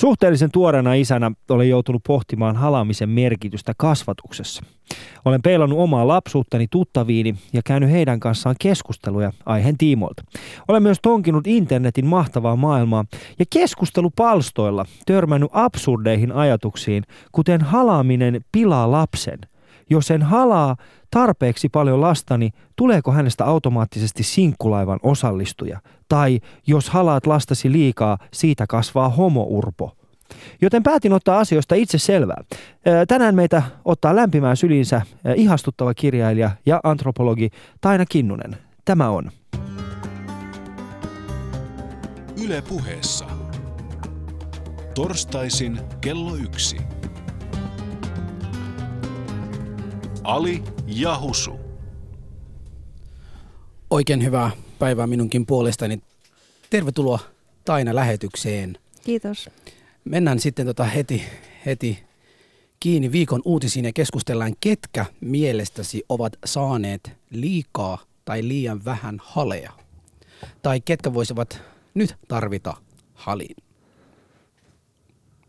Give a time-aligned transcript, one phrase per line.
[0.00, 4.62] Suhteellisen tuoreena isänä olen joutunut pohtimaan halaamisen merkitystä kasvatuksessa.
[5.24, 10.22] Olen peilannut omaa lapsuuttani tuttaviini ja käynyt heidän kanssaan keskusteluja aiheen tiimoilta.
[10.68, 13.04] Olen myös tonkinut internetin mahtavaa maailmaa
[13.38, 19.38] ja keskustelupalstoilla törmännyt absurdeihin ajatuksiin, kuten halaaminen pilaa lapsen.
[19.90, 20.76] Jos en halaa
[21.10, 25.80] tarpeeksi paljon lastani, tuleeko hänestä automaattisesti sinkkulaivan osallistuja?
[26.08, 29.96] Tai jos halaat lastasi liikaa, siitä kasvaa homourpo.
[30.62, 32.44] Joten päätin ottaa asioista itse selvää.
[33.08, 35.02] Tänään meitä ottaa lämpimään sylinsä
[35.36, 37.50] ihastuttava kirjailija ja antropologi
[37.80, 38.56] Taina Kinnunen.
[38.84, 39.30] Tämä on
[42.44, 43.26] Yle puheessa.
[44.94, 46.76] Torstaisin kello yksi.
[50.24, 51.60] Ali ja Husu.
[53.90, 56.02] Oikein hyvää päivää minunkin puolestani.
[56.70, 57.18] Tervetuloa
[57.64, 58.78] Taina lähetykseen.
[59.04, 59.50] Kiitos.
[60.04, 61.22] Mennään sitten tota heti,
[61.66, 62.04] heti
[62.80, 69.72] kiinni viikon uutisiin ja keskustellaan, ketkä mielestäsi ovat saaneet liikaa tai liian vähän haleja.
[70.62, 71.62] Tai ketkä voisivat
[71.94, 72.74] nyt tarvita
[73.14, 73.56] halin.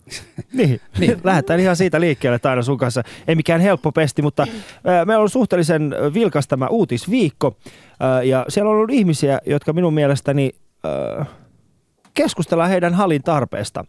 [0.54, 1.18] niin, niin.
[1.24, 3.04] lähdetään ihan siitä liikkeelle Taina sun kanssa.
[3.28, 4.48] Ei mikään helppo pesti, mutta
[5.06, 7.58] meillä on suhteellisen vilkas tämä uutisviikko.
[8.24, 10.52] Ja siellä on ollut ihmisiä, jotka minun mielestäni
[12.14, 13.86] keskustellaan heidän halin tarpeesta.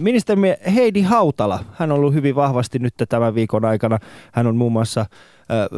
[0.00, 0.40] Ministeri
[0.74, 3.98] Heidi Hautala, hän on ollut hyvin vahvasti nyt tämän viikon aikana.
[4.32, 5.06] Hän on muun muassa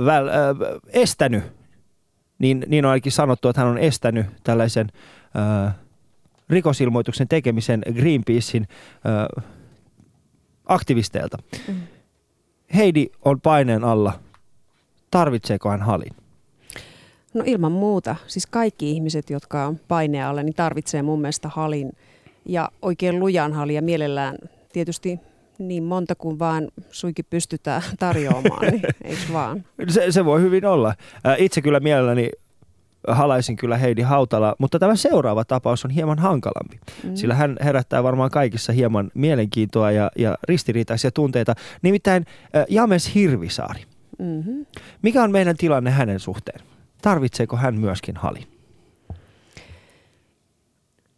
[0.05, 0.29] väl,
[0.87, 1.45] estänyt,
[2.39, 4.87] niin, niin on ainakin sanottu, että hän on estänyt tällaisen
[6.53, 8.69] rikosilmoituksen tekemisen Greenpeacein
[10.67, 11.39] aktivisteilta.
[11.69, 11.75] Mm.
[12.75, 14.13] Heidi on paineen alla.
[15.11, 16.13] Tarvitseeko hän halin?
[17.35, 18.17] No ilman muuta.
[18.27, 21.93] Siis kaikki ihmiset, jotka on paineen alla, niin tarvitsee mun mielestä halin
[22.47, 24.39] ja oikein lujan halin ja mielellään
[24.73, 25.21] tietysti
[25.59, 29.65] niin monta kuin vaan suikin pystytään tarjoamaan, niin eikö vaan?
[29.89, 30.95] Se, se voi hyvin olla.
[31.39, 32.31] Itse kyllä mielelläni
[33.09, 37.15] halaisin kyllä Heidi Hautala, mutta tämä seuraava tapaus on hieman hankalampi, mm.
[37.15, 41.55] sillä hän herättää varmaan kaikissa hieman mielenkiintoa ja, ja ristiriitaisia tunteita.
[41.83, 42.27] Nimittäin
[42.57, 43.81] äh, James Hirvisaari.
[44.19, 44.67] Mm-hmm.
[45.03, 46.61] Mikä on meidän tilanne hänen suhteen?
[47.03, 48.52] Tarvitseeko hän myöskin halin?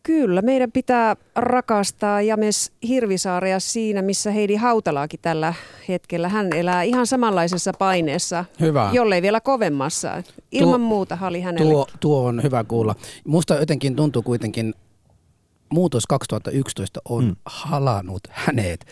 [0.07, 5.55] Kyllä, meidän pitää rakastaa James Hirvisaaria siinä, missä Heidi Hautalaakin tällä
[5.89, 6.29] hetkellä.
[6.29, 8.91] Hän elää ihan samanlaisessa paineessa, hyvä.
[8.93, 10.23] jollei vielä kovemmassa.
[10.53, 11.73] Ilman tuo, muuta hali hänelle.
[11.73, 12.95] Tuo, tuo on hyvä kuulla.
[13.27, 14.75] Musta jotenkin tuntuu kuitenkin,
[15.73, 17.37] muutos 2011 on mm.
[17.45, 18.87] halannut hänet.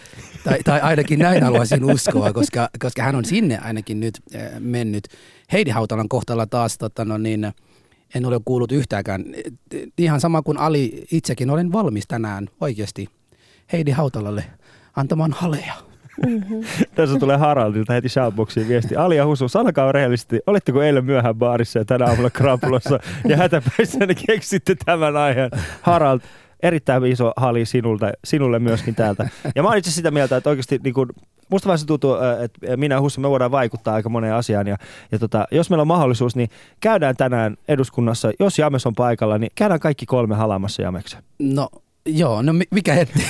[0.45, 5.09] Tai, tai ainakin näin haluaisin uskoa, koska, koska hän on sinne ainakin nyt äh, mennyt.
[5.53, 7.53] Heidi Hautalan kohtalla taas tota, no niin,
[8.15, 9.25] en ole kuullut yhtäänkään.
[9.99, 13.09] Ihan sama kuin Ali itsekin, olen valmis tänään oikeasti
[13.73, 14.45] Heidi Hautalalle
[14.97, 15.75] antamaan haleja.
[16.27, 16.65] Mm-hmm.
[16.95, 18.97] Tässä tulee Haraldilta heti shoutboxiin viesti.
[18.97, 23.99] Ali ja Husu, sanokaa rehellisesti, olitteko eilen myöhään baarissa ja tänä aamulla krapulossa ja hätäpäissä
[24.27, 25.51] keksitte tämän aiheen?
[25.83, 26.21] Harald,
[26.63, 29.29] erittäin iso hali sinulta, sinulle myöskin täältä.
[29.55, 31.09] Ja mä oon itse sitä mieltä, että oikeasti niin kuin,
[31.53, 32.15] musta vaan se tuntuu,
[32.45, 34.67] että minä ja Hussu, me voidaan vaikuttaa aika moneen asiaan.
[34.67, 34.77] Ja,
[35.13, 36.49] ja tota, jos meillä on mahdollisuus, niin
[36.81, 41.23] käydään tänään eduskunnassa, jos James on paikalla, niin käydään kaikki kolme halaamassa Jameksen.
[41.39, 41.69] No
[42.07, 43.25] Joo, no mikä hetti?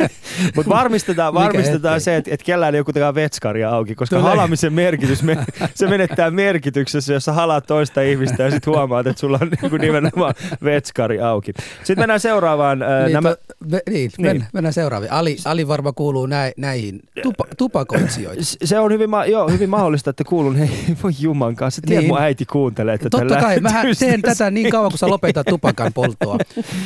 [0.56, 4.28] Mutta varmistetaan, varmistetaan se, että, että kellään ei ole kuitenkaan vetskaria auki, koska Tule.
[4.28, 5.38] halamisen merkitys, me,
[5.74, 9.70] se menettää merkityksessä, jos sä halaat toista ihmistä ja sitten huomaat, että sulla on niin
[9.70, 10.34] kuin nimenomaan
[10.64, 11.52] vetskari auki.
[11.78, 12.78] Sitten mennään seuraavaan.
[12.78, 13.28] Niin, nämä...
[13.30, 14.44] to, me, niin, niin.
[14.52, 15.12] mennään seuraaviin.
[15.12, 18.44] Ali, Ali varma kuuluu näi, näihin tupa, tupakoitsijoihin.
[18.44, 20.56] Se on hyvin, ma- joo, hyvin mahdollista, että kuulun.
[20.56, 20.70] Hei,
[21.02, 21.82] voi juman kanssa.
[21.82, 22.12] Tiedät, niin.
[22.14, 25.92] mun äiti kuuntelee tätä Totta kai, mä teen tätä niin kauan, kun sä lopetat tupakan
[25.92, 26.38] polttoa.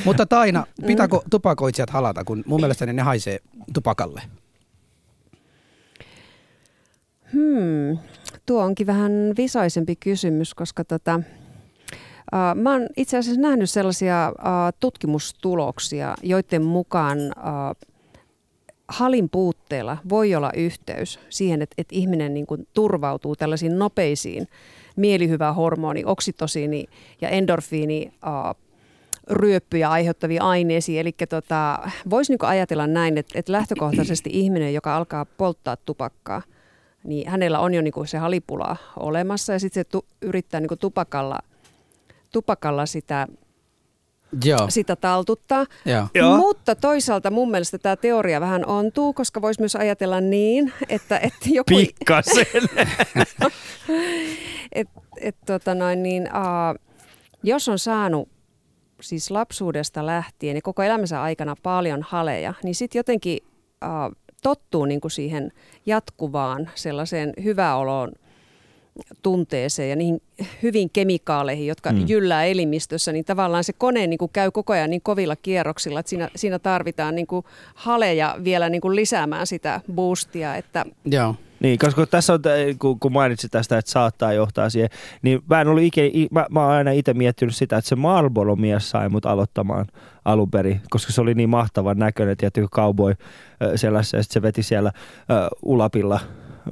[0.05, 3.39] Mutta Taina, pitääkö tupakoitsijat halata, kun mun mielestä ne haisee
[3.75, 4.23] tupakalle?
[7.33, 7.99] Hmm,
[8.47, 14.45] tuo onkin vähän visaisempi kysymys, koska tota, uh, mä oon itse asiassa nähnyt sellaisia uh,
[14.81, 17.89] tutkimustuloksia, joiden mukaan uh,
[18.89, 24.49] halin puutteella voi olla yhteys siihen, että, että ihminen niin kuin turvautuu tällaisiin nopeisiin
[24.97, 26.85] mielihyvä hormoni, oksitosiini
[27.21, 28.72] ja endorfiini uh,
[29.31, 31.01] ryöppyjä aiheuttavia aineisiin.
[31.01, 31.79] Eli tota,
[32.11, 36.43] voisi niinku ajatella näin, että, että lähtökohtaisesti ihminen, joka alkaa polttaa tupakkaa,
[37.05, 41.39] niin hänellä on jo niinku se halipula olemassa ja sitten se tu, yrittää niinku tupakalla,
[42.33, 43.29] tupakalla sitä
[44.45, 44.67] Joo.
[44.69, 45.67] sitä taltuttaa.
[46.15, 46.37] Joo.
[46.37, 51.49] Mutta toisaalta mun mielestä tämä teoria vähän ontuu, koska voisi myös ajatella niin, että, että
[51.49, 51.77] joku...
[51.77, 52.47] Pikkasen!
[54.73, 54.89] et,
[55.21, 56.81] et, tota noin, niin, uh,
[57.43, 58.29] jos on saanut
[59.03, 63.39] siis lapsuudesta lähtien ja koko elämänsä aikana paljon haleja, niin sitten jotenkin
[63.85, 63.91] äh,
[64.43, 65.53] tottuu niin kuin siihen
[65.87, 68.13] jatkuvaan sellaiseen hyväoloon
[69.23, 70.23] tunteeseen ja niihin
[70.63, 72.05] hyvin kemikaaleihin, jotka mm.
[72.09, 76.11] jyllää elimistössä, niin tavallaan se kone niin kuin käy koko ajan niin kovilla kierroksilla, että
[76.11, 77.45] siinä, siinä tarvitaan niin kuin
[77.75, 80.57] haleja vielä niin kuin lisäämään sitä boostia.
[80.57, 81.35] Että Joo.
[81.61, 82.41] Niin, koska tässä on,
[82.79, 84.91] kun, kun mainitsit tästä, että saattaa johtaa siihen,
[85.23, 88.91] niin mä en ollut ikinä, mä, mä oon aina itse miettinyt sitä, että se Marlboro-mies
[88.91, 89.87] sai mut aloittamaan
[90.25, 93.15] alun perin, koska se oli niin mahtavan näköinen, tietty cowboy
[93.77, 96.21] sellaisessa, ja se veti siellä uh, ulapilla,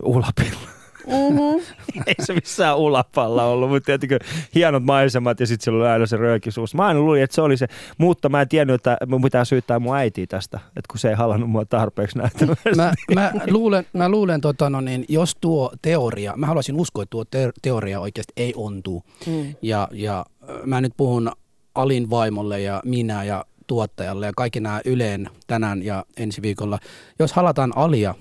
[0.03, 0.80] ulapilla
[1.11, 1.63] Mm-hmm.
[2.07, 4.19] Ei se missään ulapalla ollut, mutta tietenkin
[4.55, 6.75] hienot maisemat ja sitten sillä oli aina se röökisuus.
[6.75, 7.67] Mä aina luulin, että se oli se,
[7.99, 11.15] mutta mä en tiennyt, että mun pitää syyttää mun äitiä tästä, että kun se ei
[11.15, 12.71] halannut mua tarpeeksi näyttävästi.
[12.77, 17.11] Mä, mä luulen, mä luulen tota, no niin, jos tuo teoria, mä haluaisin uskoa, että
[17.11, 19.03] tuo te- teoria oikeasti ei ontu.
[19.27, 19.55] Mm.
[19.63, 20.27] Ja, ja
[20.65, 21.33] mä nyt puhun
[21.75, 26.79] Alin vaimolle ja minä ja tuottajalle ja kaikki nämä Yleen tänään ja ensi viikolla.
[27.19, 28.15] Jos halataan alia,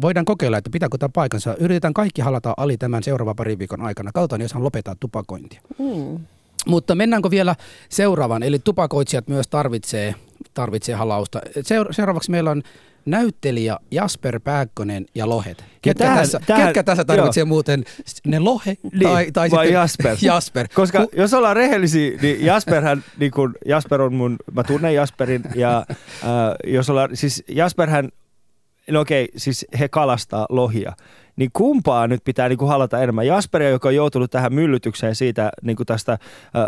[0.00, 1.56] voidaan kokeilla, että pitääkö tämä paikansa.
[1.60, 4.10] Yritetään kaikki halata Ali tämän seuraavan parin viikon aikana.
[4.14, 5.60] Kautta, jos hän lopettaa tupakointia.
[5.78, 6.18] Mm.
[6.66, 7.54] Mutta mennäänkö vielä
[7.88, 10.14] seuraavan, eli tupakoitsijat myös tarvitsee,
[10.54, 11.40] tarvitsee halausta.
[11.62, 12.62] Seura- seuraavaksi meillä on
[13.06, 15.64] näyttelijä Jasper Pääkkönen ja Lohet.
[15.82, 17.46] Ketkä, tähän, tässä, tähän, ketkä tässä tarvitsee joo.
[17.46, 17.84] muuten
[18.26, 20.16] ne Lohe niin, tai, tai vai sitten Jasper?
[20.22, 20.68] Jasper.
[20.74, 25.42] Koska Ku, jos ollaan rehellisiä, niin Jasperhän, niin kun Jasper on mun, mä tunnen Jasperin
[25.54, 25.96] ja äh,
[26.64, 28.08] jos ollaan, siis Jasperhän
[28.94, 30.92] okei, siis he kalastaa lohia.
[31.36, 33.26] Niin kumpaa nyt pitää niin kuin halata enemmän?
[33.26, 36.18] Jasperia, joka on joutunut tähän myllytykseen siitä niin kuin tästä äh,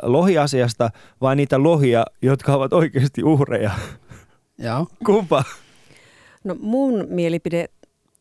[0.02, 3.70] lohiasiasta, vai niitä lohia, jotka ovat oikeasti uhreja?
[4.58, 4.86] Joo.
[5.06, 5.44] Kumpaa?
[6.44, 7.68] No mun mielipide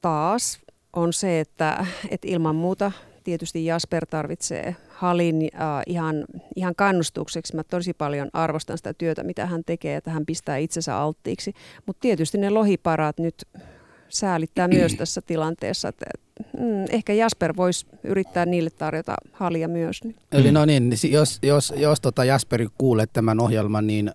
[0.01, 0.59] taas
[0.93, 2.91] on se, että, että ilman muuta
[3.23, 7.55] tietysti Jasper tarvitsee halin äh, ihan, ihan kannustukseksi.
[7.55, 11.53] Mä tosi paljon arvostan sitä työtä, mitä hän tekee, että hän pistää itsensä alttiiksi.
[11.85, 13.35] Mutta tietysti ne lohiparat nyt
[14.09, 15.87] säälittää myös tässä tilanteessa.
[15.87, 16.05] Että,
[16.57, 20.03] mm, ehkä Jasper voisi yrittää niille tarjota halia myös.
[20.03, 20.15] Niin.
[20.31, 24.11] Eli no niin, jos, jos, jos tota Jasperi kuulee tämän ohjelman, niin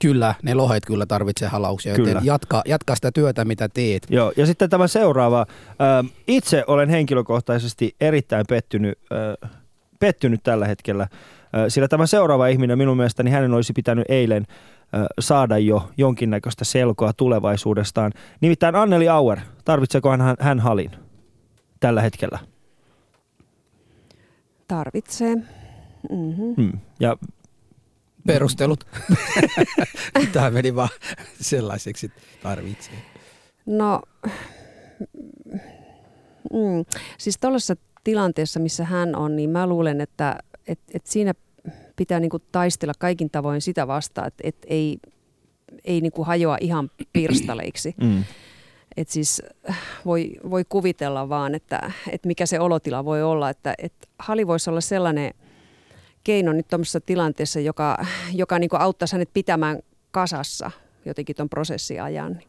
[0.00, 2.20] Kyllä, ne lohet kyllä tarvitsee halauksia, joten kyllä.
[2.24, 4.06] jatka, jatka sitä työtä, mitä teet.
[4.10, 5.46] Joo, ja sitten tämä seuraava.
[6.28, 8.98] Itse olen henkilökohtaisesti erittäin pettynyt,
[10.00, 11.08] pettynyt tällä hetkellä,
[11.68, 14.46] sillä tämä seuraava ihminen minun mielestäni hänen olisi pitänyt eilen
[15.20, 18.12] saada jo jonkinnäköistä selkoa tulevaisuudestaan.
[18.40, 20.90] Nimittäin Anneli Auer, tarvitseeko hän, hän halin
[21.80, 22.38] tällä hetkellä?
[24.68, 25.34] Tarvitsee.
[26.10, 26.54] Mm-hmm.
[26.56, 26.72] Hmm.
[27.00, 27.16] Ja
[28.26, 28.86] Perustelut.
[30.32, 30.88] Tämä meni vaan
[31.40, 32.12] sellaiseksi,
[32.42, 32.94] tarvitsee.
[33.66, 34.02] No,
[36.52, 36.84] mm,
[37.18, 41.34] siis tuollaisessa tilanteessa, missä hän on, niin mä luulen, että et, et siinä
[41.96, 44.98] pitää niin kuin taistella kaikin tavoin sitä vastaan, että, että ei,
[45.84, 47.94] ei niin kuin hajoa ihan pirstaleiksi.
[48.00, 48.24] Mm.
[48.96, 49.42] Et siis
[50.04, 54.70] voi, voi kuvitella vaan, että, että mikä se olotila voi olla, että, että hali voisi
[54.70, 55.34] olla sellainen
[56.24, 59.78] keino nyt tuommoisessa tilanteessa, joka, joka niin auttaisi hänet pitämään
[60.10, 60.70] kasassa
[61.04, 62.40] jotenkin tuon prosessin ajan.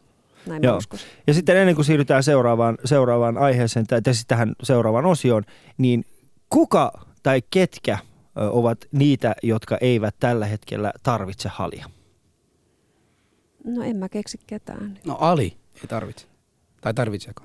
[0.46, 0.80] Näin Joo.
[1.26, 5.42] Ja sitten ennen kuin siirrytään seuraavaan, seuraavaan aiheeseen tai siis tähän seuraavaan osioon,
[5.78, 6.04] niin
[6.50, 6.92] kuka
[7.22, 7.98] tai ketkä
[8.38, 11.90] ovat niitä, jotka eivät tällä hetkellä tarvitse halia?
[13.64, 14.98] No en mä keksi ketään.
[15.04, 16.26] No Ali ei tarvitse.
[16.80, 17.44] Tai tarvitseeko?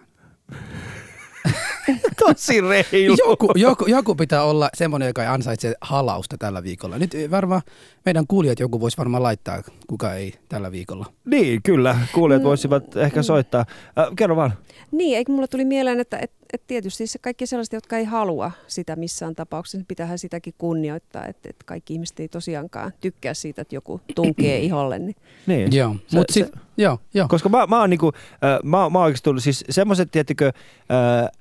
[2.19, 3.15] Tosi reilu.
[3.27, 6.97] Joku, joku, joku pitää olla semmoinen, joka ei ansaitse halausta tällä viikolla.
[6.97, 7.61] Nyt varmaan
[8.05, 11.05] meidän kuulijat joku voisi varmaan laittaa, kuka ei tällä viikolla.
[11.25, 11.97] Niin, kyllä.
[12.13, 13.23] Kuulijat mm, voisivat ehkä mm.
[13.23, 13.65] soittaa.
[13.99, 14.53] Äh, kerro vaan.
[14.91, 18.51] Niin, eikö mulla tuli mieleen, että, että, että tietysti se kaikki sellaiset, jotka ei halua
[18.67, 23.61] sitä missään tapauksessa, niin pitäähän sitäkin kunnioittaa, että, että kaikki ihmiset ei tosiaankaan tykkää siitä,
[23.61, 24.99] että joku tunkee iholle.
[24.99, 25.15] Niin.
[25.47, 25.75] niin.
[25.75, 27.27] Joo, se, Mut sit, se, joo, joo.
[27.27, 30.51] Koska mä, mä oon niinku, äh, mä, mä oon oikeasti tullut, siis semmoiset, tiettikö,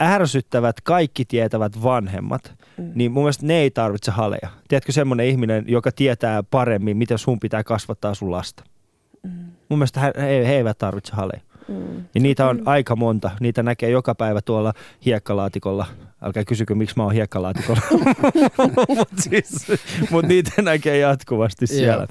[0.01, 2.93] äh, ärsyttävät, kaikki tietävät vanhemmat, mm.
[2.95, 4.49] niin mun mielestä ne ei tarvitse haleja.
[4.69, 8.65] Tiedätkö semmoinen ihminen, joka tietää paremmin, miten sun pitää kasvattaa sun lasta?
[9.23, 9.31] Mm.
[9.69, 11.41] Mun mielestä he, he, he eivät tarvitse haleja.
[11.69, 12.05] Mm.
[12.15, 12.63] Ja niitä on mm.
[12.67, 13.31] aika monta.
[13.41, 14.73] Niitä näkee joka päivä tuolla
[15.07, 15.87] hiekkalaatikolla.
[16.23, 17.81] Älkää kysykö, miksi mä oon hiekkalaatikolla.
[18.99, 19.67] Mutta siis,
[20.11, 22.07] mut niitä näkee jatkuvasti siellä.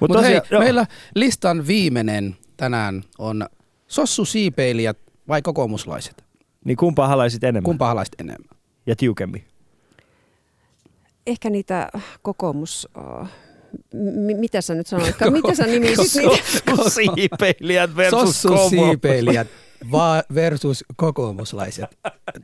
[0.00, 0.58] Mutta Mut hei, jo.
[0.58, 3.46] meillä listan viimeinen tänään on
[3.86, 6.24] sossusiipeilijät vai kokoomuslaiset?
[6.64, 7.62] Niin kumpaa halaisit enemmän?
[7.62, 8.58] Kumpaa halaisit enemmän?
[8.86, 9.44] Ja tiukemmin?
[11.26, 11.88] Ehkä niitä
[12.22, 12.88] kokoomus...
[12.96, 13.28] Uh
[13.94, 15.14] M- mitä sä nyt sanoit?
[15.30, 15.88] Mitä sä nimi?
[16.88, 19.46] Siipeilijät versus siipeilijät
[20.34, 21.84] versus kokoomuslaiset.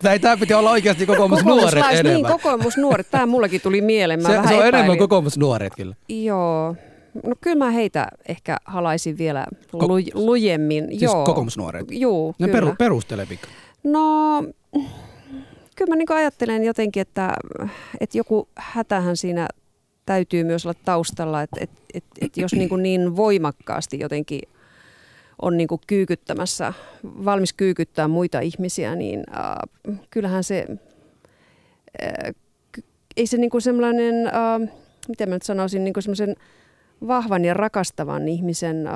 [0.03, 2.15] Tai tämä piti olla oikeasti kokoomusnuoret enemmän.
[2.15, 3.11] Niin, kokoomusnuoret.
[3.11, 4.23] Tämä mullakin tuli mieleen.
[4.23, 4.75] Mä se, vähän se on epäilin.
[4.79, 5.95] enemmän kokoomusnuoret kyllä.
[6.09, 6.77] Joo.
[7.25, 9.95] no kyllä mä heitä ehkä halaisin vielä Ko- lu,
[10.27, 10.87] lujemmin.
[10.89, 11.25] Siis Joo.
[11.25, 11.87] kokoomusnuoret.
[11.91, 12.53] Juu, Ne kyllä.
[12.61, 13.27] peru, perustele.
[13.85, 14.43] No,
[15.77, 17.35] kyllä mä niin ajattelen jotenkin, että,
[18.01, 19.49] että joku hätähän siinä
[20.09, 24.41] täytyy myös olla taustalla, että, että, että, että jos niin, kuin niin voimakkaasti jotenkin
[25.43, 26.73] on niin kuin kyykyttämässä,
[27.05, 30.67] valmis kyykyttää muita ihmisiä, niin äh, kyllähän se,
[32.03, 32.35] äh,
[33.17, 34.73] ei se niin kuin sellainen, äh,
[35.09, 36.37] miten mä nyt sanoisin, niin kuin semmoisen
[37.07, 38.95] vahvan ja rakastavan ihmisen äh,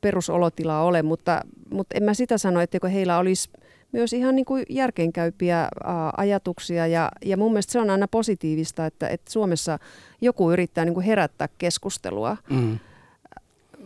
[0.00, 1.40] perusolotila ole, mutta,
[1.70, 3.50] mutta en mä sitä sano, etteikö heillä olisi
[3.92, 5.68] myös ihan niin kuin järkeenkäypiä
[6.16, 9.78] ajatuksia ja, ja mun mielestä se on aina positiivista, että, että Suomessa
[10.20, 12.78] joku yrittää niin kuin herättää keskustelua, Mm.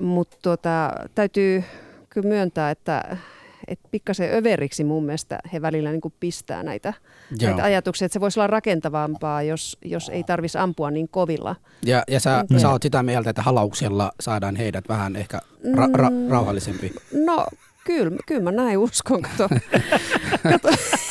[0.01, 1.65] mutta tuota, täytyy
[2.11, 3.17] kyllä myöntää, että,
[3.69, 6.93] että pikkasen överiksi mun mielestä he välillä niin kuin pistää näitä,
[7.41, 7.51] Joo.
[7.51, 11.57] näitä ajatuksia, että se voisi olla rakentavampaa, jos, jos ei tarvitsisi ampua niin kovilla.
[11.85, 15.97] Ja, ja sä, En sä oot sitä mieltä, että halauksella saadaan heidät vähän ehkä ra-
[16.01, 16.93] ra- rauhallisempi.
[17.25, 17.47] No
[17.87, 19.49] kyllä, kyllä mä näin uskon, kato.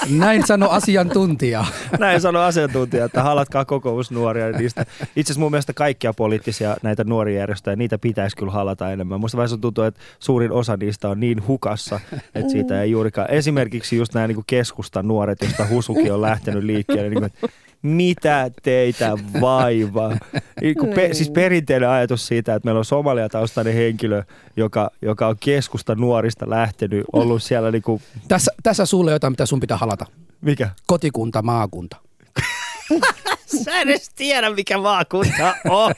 [0.09, 1.65] Näin sano asiantuntija.
[1.99, 4.51] Näin sanoi asiantuntija, että halatkaa kokoomusnuoria.
[4.51, 4.85] Niistä.
[5.15, 9.19] Itse asiassa mun mielestä kaikkia poliittisia näitä nuoria järjestöjä, niitä pitäisi kyllä halata enemmän.
[9.19, 11.99] Musta vähän tuntuu, että suurin osa niistä on niin hukassa,
[12.35, 13.31] että siitä ei juurikaan.
[13.31, 17.09] Esimerkiksi just nämä niin keskustan nuoret, joista Husukin on lähtenyt liikkeelle.
[17.09, 17.51] Niin kuin,
[17.85, 19.11] mitä teitä
[19.41, 20.17] vaivaa?
[20.61, 21.15] Niin pe- Niin.
[21.15, 24.23] siis perinteinen ajatus siitä, että meillä on somaliataustainen henkilö,
[24.57, 29.45] joka, joka on keskusta nuorista lähtenyt, ollut siellä niin kuin, Tässä, tässä sulle jotain, mitä
[29.45, 30.05] sun pitää halata.
[30.41, 30.69] mikä?
[30.87, 31.97] Kotikunta, maakunta.
[33.63, 35.93] Sä edes tiedä, mikä maakunta on.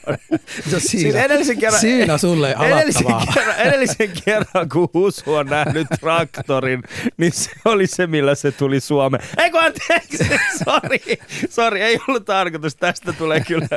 [0.72, 6.84] No Siis edellisen kerran, siinä sulle edellisen kerran, edellisen kerran, kun Husu on nähnyt traktorin,
[7.18, 9.24] niin se oli se, millä se tuli Suomeen.
[9.38, 10.18] Eikö anteeksi,
[10.66, 11.02] sori,
[11.50, 13.68] sori, ei ollut tarkoitus, tästä tulee kyllä.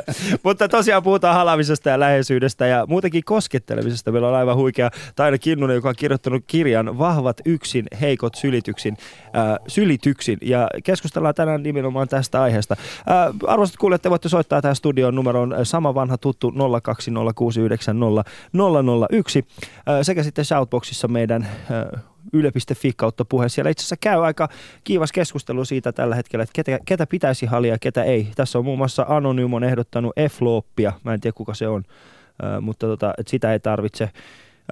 [0.43, 4.11] Mutta tosiaan puhutaan halamisesta ja läheisyydestä ja muutenkin koskettelemisesta.
[4.11, 9.59] Meillä on aivan huikea Taina Kinnunen, joka on kirjoittanut kirjan Vahvat yksin, heikot sylityksin, äh,
[9.67, 10.37] sylityksin.
[10.41, 12.75] Ja keskustellaan tänään nimenomaan tästä aiheesta.
[13.09, 16.63] Äh, arvoisat kuulijat, te voitte soittaa tähän studioon numeroon sama vanha tuttu 020690001 äh,
[20.01, 21.49] sekä sitten Shoutboxissa meidän äh,
[22.33, 23.49] yle.fi kautta puhe.
[23.49, 24.49] Siellä itse asiassa käy aika
[24.83, 28.27] kiivas keskustelu siitä tällä hetkellä, että ketä, ketä pitäisi halia ja ketä ei.
[28.35, 31.83] Tässä on muun muassa Anonym on ehdottanut F-looppia, mä en tiedä kuka se on,
[32.43, 34.09] äh, mutta tota, sitä ei tarvitse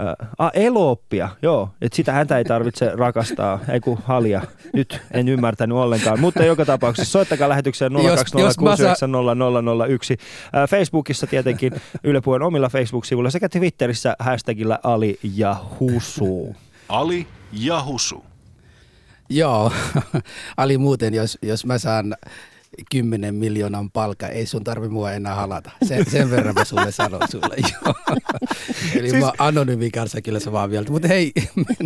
[0.01, 1.69] Äh, ah, elooppia, joo.
[1.81, 4.41] Että sitä häntä ei tarvitse rakastaa, ei kun halia.
[4.73, 6.19] Nyt en ymmärtänyt ollenkaan.
[6.19, 8.03] Mutta joka tapauksessa soittakaa lähetykseen Jos-
[8.37, 10.17] jos mä saan- 020690001.
[10.55, 16.55] Äh, Facebookissa tietenkin Yle Puheen omilla Facebook-sivuilla sekä Twitterissä hashtagillä Ali ja Husu.
[16.89, 18.23] Ali ja Husu.
[19.29, 19.71] Joo,
[20.57, 22.15] Ali muuten, jos, jos mä saan
[22.91, 25.71] 10 miljoonan palkka, ei sun tarvi mua enää halata.
[25.83, 27.55] Sen, sen verran mä sulle sanon sulle.
[27.57, 27.93] Joo.
[28.95, 29.23] Eli siis...
[29.23, 30.91] mä anonyymin kanssa kyllä samaa mieltä.
[30.91, 31.31] Mutta hei,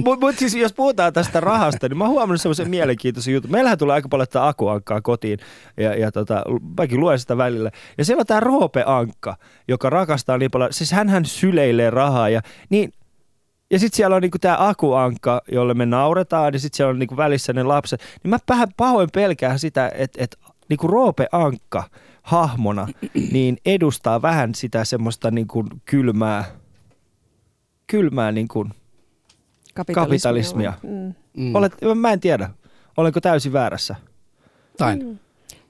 [0.06, 3.52] Mutta mut siis jos puhutaan tästä rahasta, niin mä oon huomannut semmoisen mielenkiintoisen jutun.
[3.52, 5.40] Meillähän tulee aika paljon tätä akuankkaa kotiin
[5.78, 6.44] ja, ja tota,
[6.78, 7.72] mäkin luen sitä välillä.
[7.98, 9.38] Ja siellä on tämä Roope Ankka,
[9.68, 10.74] joka rakastaa niin paljon.
[10.74, 12.94] Siis hänhän syleilee rahaa ja niin
[13.72, 17.18] ja sitten siellä on niinku tämä akuankka, jolle me nauretaan, ja sitten siellä on niinku
[17.18, 18.02] välissä ne lapset.
[18.24, 20.38] Niin mä vähän pahoin pelkään sitä, että et,
[20.74, 21.84] niinku Roope Ankka
[22.22, 22.88] hahmona
[23.32, 26.44] niin edustaa vähän sitä semmoista niinku kylmää,
[27.88, 28.65] kylmää niinku
[29.74, 30.74] kapitalismia.
[30.84, 31.13] Mm.
[31.38, 32.50] mm, Olet, mä en tiedä,
[32.98, 33.96] olenko täysin väärässä.
[34.77, 35.20] tain.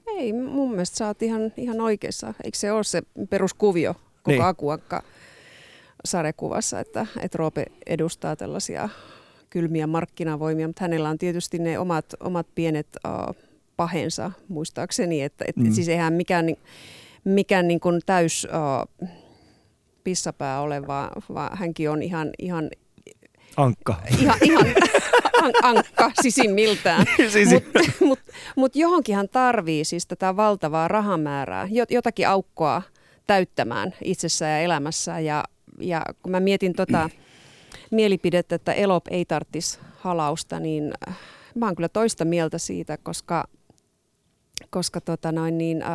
[0.06, 2.34] Ei, mun mielestä sä oot ihan, ihan oikeassa.
[2.44, 4.38] Eikö se ole se peruskuvio koko Niin.
[4.38, 4.42] niin.
[4.48, 5.02] Akuakka
[6.04, 8.88] sarjakuvassa, että, että Roope edustaa tällaisia
[9.50, 13.36] kylmiä markkinavoimia, mutta hänellä on tietysti ne omat, omat pienet uh,
[13.76, 15.72] pahensa muistaakseni, että et, Mm.
[15.72, 16.46] siis eihän mikään,
[17.24, 18.46] mikään niin kuin täys
[19.00, 19.08] uh,
[20.04, 22.70] pissapää ole, vaan, vaan hänkin on ihan, ihan,
[23.56, 23.96] Ankka.
[24.20, 24.66] ihan, ihan
[25.42, 27.06] an, ankka sisimmiltään.
[27.32, 28.18] siis, Mutta mut,
[28.56, 32.82] mut johonkinhan tarvii siis tätä valtavaa rahamäärää, jot- jotakin aukkoa
[33.26, 35.24] täyttämään itsessään ja elämässään.
[35.24, 35.44] Ja,
[35.80, 37.10] ja kun mä mietin tota
[37.90, 40.92] mielipidettä, että elop ei tarttisi halausta, niin
[41.54, 43.44] mä oon kyllä toista mieltä siitä, koska,
[44.74, 45.88] koska tota noin, niin, äh,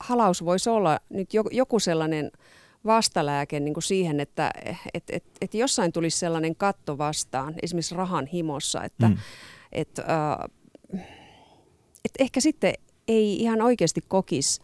[0.00, 2.30] halaus voisi olla nyt jo- joku sellainen
[2.86, 4.50] vastalääke niin kuin siihen, että
[4.94, 9.14] et, et, et jossain tulisi sellainen katto vastaan, esimerkiksi rahan himossa, että Mm.
[9.14, 9.20] mm.
[9.72, 11.04] et, äh,
[12.04, 12.74] et ehkä sitten
[13.08, 14.60] ei ihan oikeasti kokisi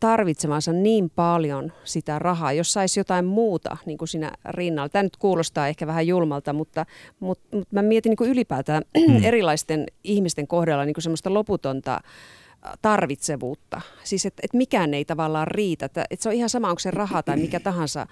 [0.00, 4.88] tarvitsemansa niin paljon sitä rahaa, jos saisi jotain muuta niin kuin siinä rinnalla.
[4.88, 6.86] Tämä nyt kuulostaa ehkä vähän julmalta, mutta,
[7.20, 9.24] mutta, mutta mä mietin niin kuin ylipäätään Mm.
[9.30, 12.00] erilaisten ihmisten kohdalla niin kuin semmoista loputonta
[12.82, 13.80] tarvitsevuutta.
[14.04, 15.86] Siis että et mikään ei tavallaan riitä.
[15.86, 18.06] Että et se on ihan sama, onko se raha tai mikä tahansa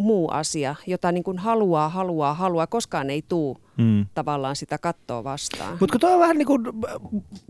[0.00, 4.06] muu asia, jota niin kuin haluaa, haluaa, haluaa, koskaan ei tuu mm.
[4.14, 5.76] tavallaan sitä kattoa vastaan.
[5.80, 6.62] Mutta kun on vähän niin kuin,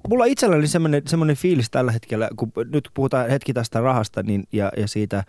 [0.09, 4.73] mulla itselläni semmoinen, semmoinen fiilis tällä hetkellä, kun nyt puhutaan hetki tästä rahasta niin, ja,
[4.77, 5.25] ja siitä, äh,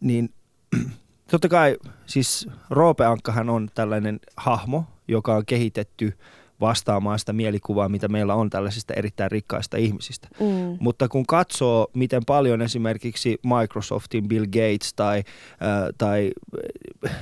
[0.00, 0.30] niin
[1.30, 1.76] totta kai
[2.06, 6.12] siis Roope Ankkahan on tällainen hahmo, joka on kehitetty–
[6.62, 10.28] vastaamaan sitä mielikuvaa, mitä meillä on tällaisista erittäin rikkaista ihmisistä.
[10.40, 10.76] Mm.
[10.80, 16.30] Mutta kun katsoo, miten paljon esimerkiksi Microsoftin Bill Gates tai, äh, tai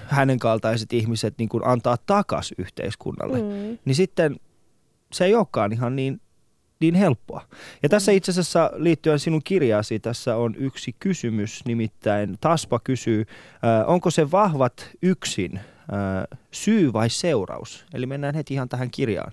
[0.06, 3.78] hänen kaltaiset ihmiset niin kuin antaa takas yhteiskunnalle, mm.
[3.84, 4.36] niin sitten
[5.12, 6.20] se ei olekaan ihan niin
[6.80, 7.42] niin helppoa.
[7.82, 13.90] Ja tässä itse asiassa liittyen sinun kirjaasi, tässä on yksi kysymys, nimittäin Taspa kysyy, äh,
[13.90, 15.60] onko se vahvat yksin
[16.50, 17.84] syy vai seuraus?
[17.94, 19.32] Eli mennään heti ihan tähän kirjaan.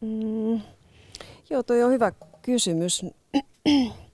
[0.00, 0.60] Mm,
[1.50, 2.12] joo, toi on hyvä
[2.42, 3.04] kysymys.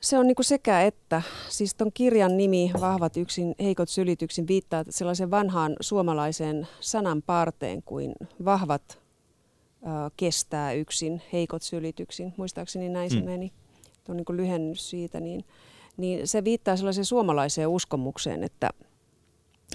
[0.00, 1.22] Se on niinku sekä että.
[1.48, 8.12] Siis ton kirjan nimi, Vahvat yksin, heikot sylityksin, viittaa sellaisen vanhaan suomalaiseen sanan parteen kuin
[8.44, 8.98] vahvat
[10.16, 12.34] kestää yksin, heikot sylityksin.
[12.36, 13.24] Muistaakseni näin se mm.
[13.24, 13.52] meni.
[14.04, 15.20] Tuo on niin lyhennys siitä.
[15.20, 15.44] Niin,
[15.96, 18.70] niin se viittaa sellaiseen suomalaiseen uskomukseen, että,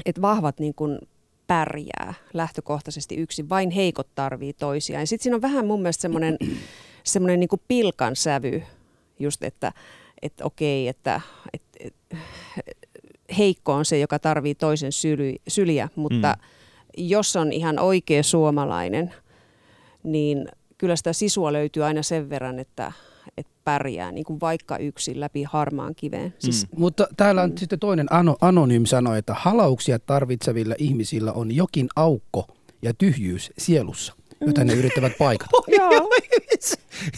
[0.06, 1.00] että vahvat niin kuin
[1.48, 5.08] pärjää lähtökohtaisesti yksin, vain heikot tarvii toisiaan.
[5.08, 6.38] Sitten siinä on vähän mun mielestä semmoinen,
[7.04, 8.64] semmoinen niin pilkan sävy,
[9.20, 9.72] just että,
[10.22, 11.22] että okei, että,
[11.54, 12.18] että, että
[13.38, 16.44] heikko on se, joka tarvii toisen syly, syliä, mutta mm.
[16.98, 19.14] jos on ihan oikea suomalainen–
[20.04, 22.92] niin kyllä sitä sisua löytyy aina sen verran, että
[23.70, 26.34] pärjää niin kuin vaikka yksin läpi harmaan kiveen.
[26.40, 26.80] Siis, mm.
[26.80, 27.58] Mutta täällä on mm.
[27.58, 32.48] sitten toinen ano, anonym sanoi, että halauksia tarvitsevilla ihmisillä on jokin aukko
[32.82, 35.52] ja tyhjyys sielussa, jota ne yrittävät paikata.
[35.78, 36.10] Joo,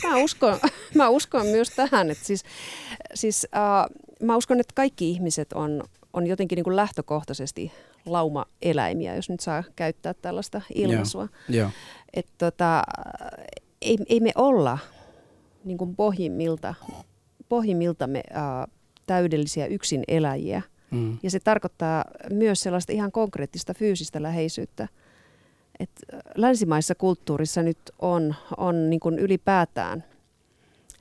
[0.03, 0.59] mä uskon,
[0.95, 2.11] mä uskon myös tähän.
[2.11, 2.43] Että siis,
[3.13, 7.71] siis, uh, mä uskon, että kaikki ihmiset on, on jotenkin niin kuin lähtökohtaisesti
[8.05, 11.27] lauma-eläimiä, jos nyt saa käyttää tällaista ilmaisua.
[11.49, 11.69] Joo, joo.
[12.13, 12.83] Että tota,
[13.81, 14.77] ei, ei me olla
[15.63, 16.75] niin kuin pohjimmilta,
[17.49, 18.67] pohjimmiltamme ää,
[19.07, 20.61] täydellisiä yksin eläjiä.
[20.91, 21.17] Mm.
[21.23, 24.87] Ja se tarkoittaa myös sellaista ihan konkreettista fyysistä läheisyyttä.
[25.79, 25.89] Et
[26.35, 30.03] länsimaissa kulttuurissa nyt on, on niin kuin ylipäätään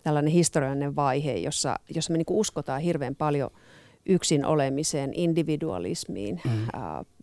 [0.03, 3.51] tällainen historiallinen vaihe, jossa, jossa me niin kuin uskotaan hirveän paljon
[4.07, 6.41] yksin olemiseen, individualismiin.
[6.45, 6.51] Mm.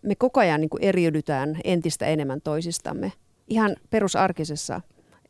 [0.02, 3.12] Me koko ajan niin kuin eriydytään entistä enemmän toisistamme–
[3.48, 4.82] ihan perusarkisessa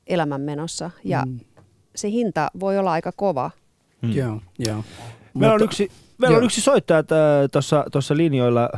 [0.08, 1.40] elämänmenossa ja mm.
[1.98, 3.52] Se hinta voi olla aika kova.
[4.02, 4.12] Mm.
[4.12, 4.84] Joo, joo.
[5.34, 7.04] Meillä on yksi, meillä on yksi soittaja
[7.92, 8.70] tuossa linjoilla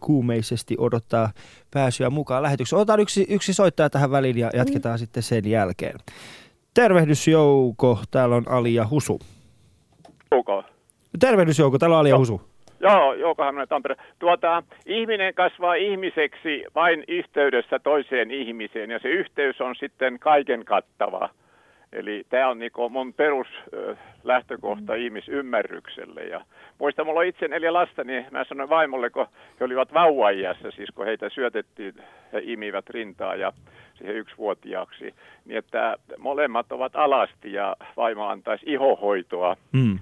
[0.00, 1.30] kuumeisesti odottaa
[1.70, 2.80] pääsyä mukaan lähetykseen.
[2.80, 4.98] Otetaan yksi, yksi soittaja tähän väliin ja jatketaan mm.
[4.98, 5.98] sitten sen jälkeen.
[6.74, 9.20] Tervehdys Jouko, täällä on Ali ja Husu.
[10.30, 10.64] Jouko.
[11.18, 12.40] Tervehdys Jouko, täällä on Ali ja Husu.
[12.80, 13.96] Joo, Jouko Haminen Tampere.
[14.18, 21.28] Tuota, ihminen kasvaa ihmiseksi vain yhteydessä toiseen ihmiseen ja se yhteys on sitten kaiken kattava.
[21.92, 24.98] Eli tämä on niinku mun peruslähtökohta mm.
[24.98, 26.20] ihmisymmärrykselle.
[26.20, 26.40] Ja
[26.78, 29.26] muista, mulla on itse neljä lasta, niin mä sanoin vaimolle, kun
[29.60, 31.94] he olivat vauvaiässä, siis kun heitä syötettiin,
[32.32, 33.52] he imivät rintaa ja
[33.94, 39.56] siihen yksivuotiaaksi, niin että molemmat ovat alasti ja vaimo antaisi ihohoitoa.
[39.72, 39.98] Mm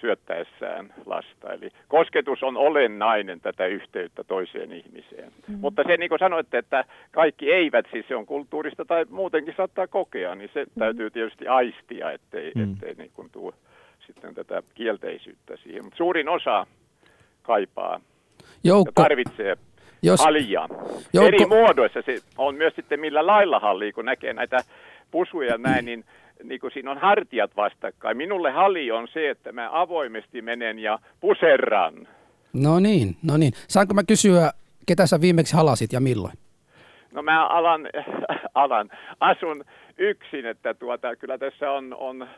[0.00, 1.52] syöttäessään lasta.
[1.52, 5.32] Eli kosketus on olennainen tätä yhteyttä toiseen ihmiseen.
[5.48, 5.58] Mm.
[5.60, 9.86] Mutta se niin kuin sanoitte, että kaikki eivät, siis se on kulttuurista tai muutenkin saattaa
[9.86, 10.70] kokea, niin se mm.
[10.78, 12.72] täytyy tietysti aistia, ettei, mm.
[12.72, 13.54] ettei niin kuin tuu
[14.06, 15.84] sitten tätä kielteisyyttä siihen.
[15.84, 16.66] Mutta suurin osa
[17.42, 18.00] kaipaa
[18.64, 18.92] Joukko.
[19.02, 19.56] ja tarvitsee
[20.02, 20.68] jos, halia.
[21.12, 21.28] Joukko.
[21.28, 24.58] Eri muodoissa se on myös sitten millä lailla halli, kun näkee näitä
[25.10, 26.04] pusuja näin, niin
[26.44, 28.16] niin kuin siinä on hartiat vastakkain.
[28.16, 32.08] Minulle hali on se, että mä avoimesti menen ja puserran.
[32.52, 33.52] No niin, no niin.
[33.68, 34.50] Saanko mä kysyä,
[34.86, 36.34] ketä sä viimeksi halasit ja milloin?
[37.12, 37.88] No mä alan,
[38.54, 39.64] alan asun
[39.98, 42.28] yksin, että tuota, kyllä tässä on, on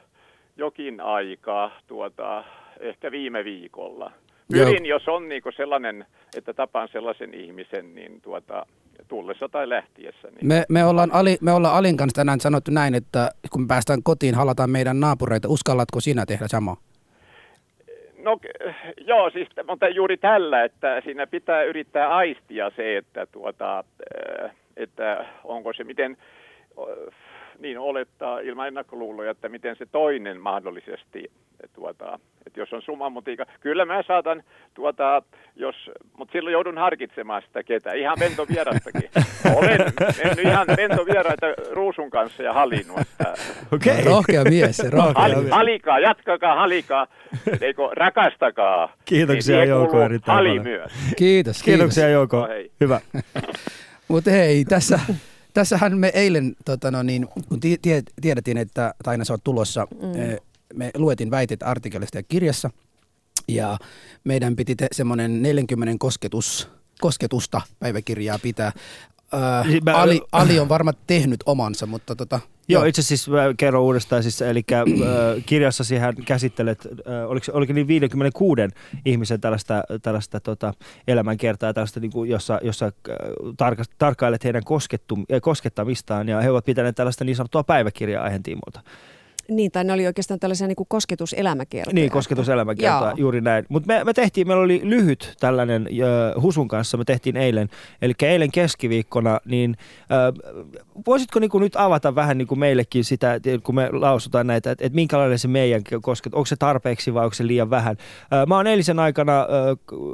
[0.57, 2.45] jokin aikaa, tuota,
[2.81, 4.13] ehkä viime viikolla.
[4.53, 8.67] Pyrin, jos on niin sellainen, että tapaan sellaisen ihmisen, niin tuota,
[9.09, 10.29] tullessa tai lähtiessä.
[10.29, 10.47] Niin.
[10.47, 14.03] Me, me, ollaan Ali, me ollaan Alin kanssa tänään sanottu näin, että kun me päästään
[14.03, 15.49] kotiin, halataan meidän naapureita.
[15.49, 16.77] Uskallatko sinä tehdä samaa?
[18.23, 18.39] No
[19.07, 23.85] joo, siis mutta juuri tällä, että siinä pitää yrittää aistia se, että, tuota,
[24.77, 26.17] että onko se miten
[27.59, 31.31] niin olettaa ilman ennakkoluuloja, että miten se toinen mahdollisesti
[31.73, 33.47] tuota, että jos on sumamutiikka.
[33.61, 34.43] Kyllä mä saatan,
[34.75, 35.23] tuota,
[35.57, 39.11] jos, mutta silloin joudun harkitsemaan sitä ketä, ihan ventovierastakin.
[39.57, 39.81] Olen
[40.25, 43.01] mennyt ihan ventovieraita Ruusun kanssa ja hallinnut.
[43.01, 43.35] Että...
[43.73, 44.05] Okay.
[44.05, 45.51] No, rohkea mies, rohkea Hal, mies.
[45.51, 47.07] Halikaa, jatkakaa halikaa,
[47.61, 48.93] eikö rakastakaa.
[49.05, 50.93] Kiitoksia Jouko erittäin Hali myös.
[50.93, 51.63] Kiitos, kiitos.
[51.63, 52.71] Kiitoksia Jouko, no, hei.
[52.81, 53.01] hyvä.
[54.09, 55.01] Mutta hei, tässä,
[55.55, 57.61] tässähän me eilen, tota no niin, kun
[58.21, 60.21] tiedettiin, että Taina sä oot tulossa, mm.
[60.21, 60.41] Eh,
[60.75, 62.71] me luetin väiteet artikkelista ja kirjassa
[63.49, 63.79] ja
[64.25, 66.69] meidän piti te, semmoinen 40 kosketus,
[67.01, 68.73] kosketusta päiväkirjaa pitää.
[69.33, 73.83] Ää, siis mä, Ali, Ali on varmaan tehnyt omansa, mutta tota, Joo, itse asiassa kerron
[73.83, 74.83] uudestaan, siis, eli äh,
[75.47, 78.63] kirjassasi hän käsittelet, äh, oliko, oliko niin 56
[79.05, 80.75] ihmisen tällaista, tällaista tota,
[81.09, 82.93] elämänkertaa, tällaista, niin kuin, jossa, jossa äh,
[83.57, 88.43] tarka, tarkkailet heidän koskettu, äh, koskettamistaan, ja he ovat pitäneet tällaista niin sanottua päiväkirjaa aiheen
[88.43, 88.81] tiimolta.
[89.57, 91.95] Niin, tai ne oli oikeastaan tällaisia niin kosketuselämäkertoja.
[91.95, 93.65] Niin, kosketuselämäkertoja, juuri näin.
[93.69, 97.69] Mutta me, me tehtiin, meillä oli lyhyt tällainen äh, Husun kanssa, me tehtiin eilen,
[98.03, 100.53] eli eilen keskiviikkona, niin äh,
[101.07, 104.97] voisitko niin nyt avata vähän niin kuin meillekin sitä, kun me lausutaan näitä, että, että
[104.97, 107.97] minkälainen se meidän kosket, onko se tarpeeksi vai onko se liian vähän.
[108.23, 109.47] Äh, mä oon eilisen aikana äh,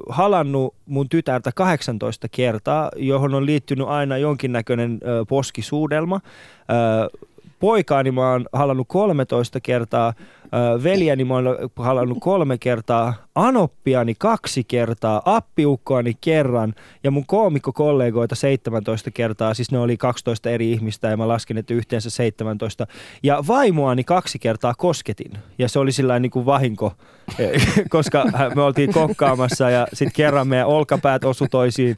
[0.08, 6.20] halannut mun tytärtä 18 kertaa, johon on liittynyt aina jonkinnäköinen äh, poskisuudelma.
[6.70, 7.28] Äh,
[7.60, 10.12] poikaani mä oon halannut 13 kertaa,
[10.82, 19.10] veljeni mä oon halannut kolme kertaa, anoppiani kaksi kertaa, appiukkoani kerran ja mun koomikkokollegoita 17
[19.10, 22.86] kertaa, siis ne oli 12 eri ihmistä ja mä laskin, että yhteensä 17.
[23.22, 26.92] Ja vaimoani kaksi kertaa kosketin ja se oli sillä niin kuin vahinko,
[27.90, 31.96] koska me oltiin kokkaamassa ja sitten kerran meidän olkapäät osu toisiin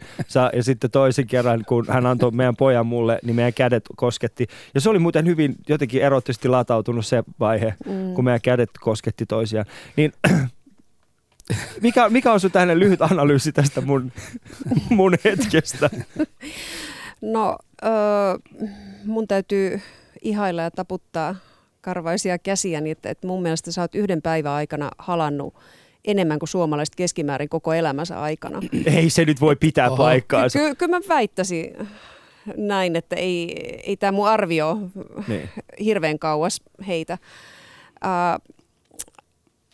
[0.53, 4.47] ja sitten toisen kerran, kun hän antoi meidän pojan mulle, niin meidän kädet kosketti.
[4.75, 8.15] Ja se oli muuten hyvin jotenkin erottisesti latautunut se vaihe, mm.
[8.15, 9.67] kun meidän kädet kosketti toisiaan.
[9.97, 10.13] Niin
[11.83, 14.13] mikä, mikä on sun tähden lyhyt analyysi tästä mun,
[14.91, 15.91] mun hetkestä?
[17.23, 17.89] No, ö,
[19.05, 19.81] mun täytyy
[20.23, 21.37] ihailla ja taputtaa
[21.81, 25.55] karvaisia käsiä, niin että, että mun mielestä sä oot yhden päivän aikana halannut
[26.05, 28.61] enemmän kuin suomalaiset keskimäärin koko elämänsä aikana.
[28.97, 29.97] Ei se nyt voi pitää Oho.
[29.97, 30.59] paikkaansa.
[30.59, 31.89] Ky- ky- kyllä mä väittäisin
[32.57, 34.79] näin, että ei, ei tämä mun arvio
[35.29, 35.49] niin.
[35.85, 37.19] hirveän kauas heitä.
[38.05, 38.61] Uh,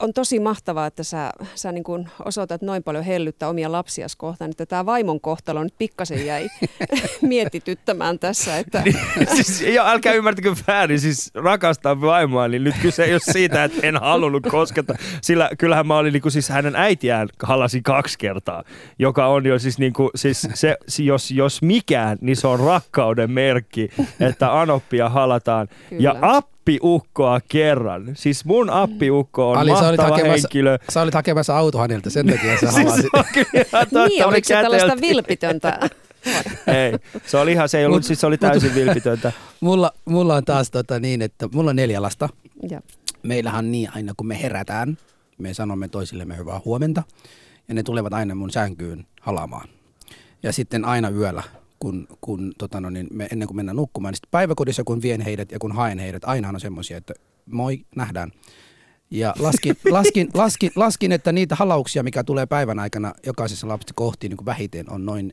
[0.00, 4.50] on tosi mahtavaa, että sä, sä niin kuin osoitat noin paljon hellyttä omia lapsias kohtaan,
[4.50, 6.48] että tämä vaimon kohtalo nyt pikkasen jäi
[7.22, 8.58] mietityttämään tässä.
[8.58, 8.82] Että...
[8.82, 8.96] Niin,
[9.34, 13.80] siis, ja älkää ymmärtäkö väärin, siis rakastaa vaimoa, niin nyt kyse ei ole siitä, että
[13.82, 18.64] en halunnut kosketa, sillä kyllähän mä olin niin kuin, siis hänen äitiään halasin kaksi kertaa,
[18.98, 23.30] joka on jo siis, niin kuin, siis se, jos, jos mikään, niin se on rakkauden
[23.30, 23.88] merkki,
[24.20, 25.68] että anoppia halataan.
[25.90, 26.02] Kyllä.
[26.02, 28.10] Ja ap appiukkoa kerran.
[28.14, 30.78] Siis mun appiukko on Ali, mahtava sä henkilö.
[30.88, 32.86] Sä olit hakemassa auto häneltä, sen takia sä siis
[34.08, 35.80] niin, oliko se tällaista vilpitöntä?
[36.66, 36.92] ei,
[37.26, 39.32] se oli ihan, se ei ollut, siis se oli täysin vilpitöntä.
[39.60, 42.28] mulla, mulla on taas tota niin, että mulla on neljä lasta.
[42.70, 42.80] Ja.
[43.22, 44.98] Meillähän on niin aina, kun me herätään,
[45.38, 47.02] me sanomme toisillemme hyvää huomenta.
[47.68, 49.68] Ja ne tulevat aina mun sänkyyn halamaan.
[50.42, 51.42] Ja sitten aina yöllä
[51.78, 55.52] kun, kun tota no, niin me, ennen kuin mennään nukkumaan, niin päiväkodissa kun vien heidät
[55.52, 57.14] ja kun haen heidät, aina on semmoisia, että
[57.46, 58.32] moi, nähdään.
[59.10, 64.28] Ja laskin, laskin, laskin, laskin, että niitä halauksia, mikä tulee päivän aikana jokaisessa lapsi kohti
[64.28, 65.32] niin kuin vähiten, on noin,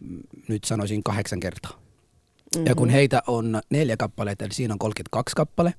[0.00, 1.72] mm, nyt sanoisin kahdeksan kertaa.
[1.72, 2.66] Mm-hmm.
[2.66, 2.92] Ja kun mhm.
[2.92, 5.74] heitä on neljä kappaletta, eli siinä on 32 kappale.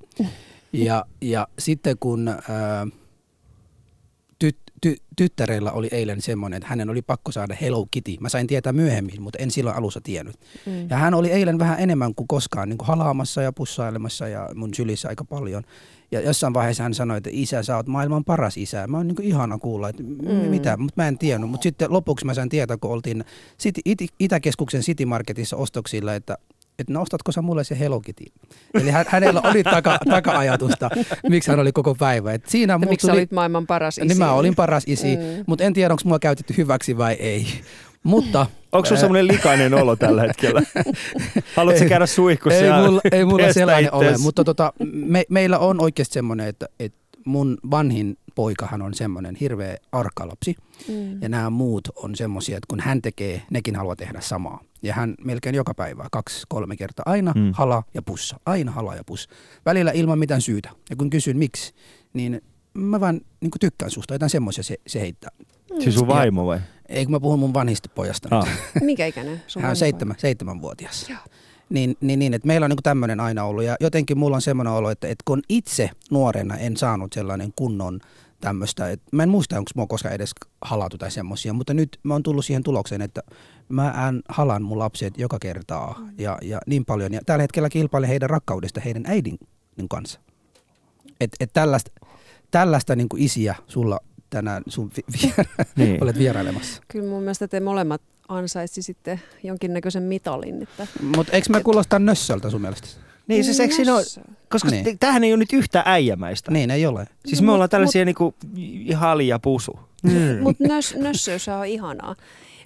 [0.73, 2.35] Ja, ja sitten kun...
[2.93, 3.04] Tyt,
[4.85, 8.11] ty, tyttärellä oli eilen semmoinen, että hänen oli pakko saada Hello Kitty.
[8.19, 10.35] Mä sain tietää myöhemmin, mutta en silloin alussa tiennyt.
[10.65, 10.89] Mm.
[10.89, 14.73] Ja hän oli eilen vähän enemmän kuin koskaan niin kuin halaamassa ja pussailemassa ja mun
[14.73, 15.63] sylissä aika paljon.
[16.11, 18.87] Ja jossain vaiheessa hän sanoi, että isä, sä oot maailman paras isä.
[18.87, 20.29] Mä oon niin ihana kuulla, että mm.
[20.49, 21.49] mitä, mutta mä en tiennyt.
[21.49, 23.23] Mutta sitten lopuksi mä sain tietää, kun oltiin
[23.59, 26.37] City, It, Itäkeskuksen City Marketissa ostoksilla, että
[26.79, 28.23] että no ostatko sä mulle se Hello Kitty?
[28.73, 30.89] Eli hänellä oli taka, taka-ajatusta,
[31.29, 32.33] miksi hän oli koko päivä.
[32.33, 34.07] Et siinä miksi tuli, olit maailman paras isi?
[34.07, 35.43] Niin mä olin paras isi, mm.
[35.47, 37.47] mutta en tiedä, onko mua käytetty hyväksi vai ei.
[38.03, 40.61] Mutta, Onko sulla semmoinen likainen olo tällä hetkellä?
[41.55, 45.81] Haluatko ei, käydä suihkussa Ei mulla, ei mulla sellainen ole, mutta tota, me, meillä on
[45.81, 50.55] oikeasti semmoinen, että, että mun vanhin poikahan on semmoinen hirveä arkalapsi.
[50.87, 51.21] Mm.
[51.21, 54.63] Ja nämä muut on semmoisia, että kun hän tekee, nekin haluaa tehdä samaa.
[54.81, 57.51] Ja hän melkein joka päivä, kaksi, kolme kertaa, aina mm.
[57.53, 58.39] hala ja pussa.
[58.45, 59.29] Aina hala ja pussa.
[59.65, 60.69] Välillä ilman mitään syytä.
[60.89, 61.73] Ja kun kysyn miksi,
[62.13, 62.41] niin
[62.73, 64.13] mä vaan niin tykkään susta.
[64.13, 65.31] Jotain semmoisia se, se heittää.
[65.39, 65.81] Mm.
[65.81, 66.59] Siis sun vaimo vai?
[66.89, 68.29] Ei, kun mä puhun mun vanhista pojasta.
[68.31, 68.49] Ah.
[68.81, 69.41] Mikä ikäinen?
[69.47, 71.09] Sun hän on seitsemän, seitsemänvuotias.
[71.09, 71.19] Joo.
[71.69, 74.73] Niin, niin, niin että meillä on niin tämmöinen aina ollut ja jotenkin mulla on semmoinen
[74.73, 77.99] olo, että, että kun itse nuorena en saanut sellainen kunnon
[78.41, 82.13] tämmöistä, että mä en muista, onko mua koskaan edes halatu tai semmoisia, mutta nyt mä
[82.13, 83.21] oon tullut siihen tulokseen, että
[83.69, 87.13] mä en halan mun lapset joka kertaa ja, ja niin paljon.
[87.13, 89.37] Ja tällä hetkellä kilpailen heidän rakkaudesta heidän äidin
[89.77, 90.19] niin kanssa.
[91.19, 91.91] Että et tällaista,
[92.51, 93.99] tällaista niin kuin isiä sulla
[94.29, 95.33] tänään sun vi- vi-
[95.75, 96.03] Niin.
[96.03, 96.81] olet vierailemassa.
[96.87, 100.61] Kyllä mun mielestä te molemmat ansaitsi sitten jonkinnäköisen mitalin.
[100.63, 102.87] Että Mutta eikö mä kuulostaa nössöltä sun mielestä?
[103.27, 104.03] Niin siis eikö siinä ole,
[104.49, 104.85] koska Niin.
[104.85, 104.99] niin.
[104.99, 106.51] tämähän ei ole nyt yhtä äijämäistä.
[106.51, 107.07] Niin, ei ole.
[107.25, 108.35] Siis No, me mut- ollaan tällaisia niinku
[108.95, 109.79] hali ja pusu.
[110.03, 110.37] Mm.
[110.41, 112.15] Mutta nös, nössöys on ihanaa.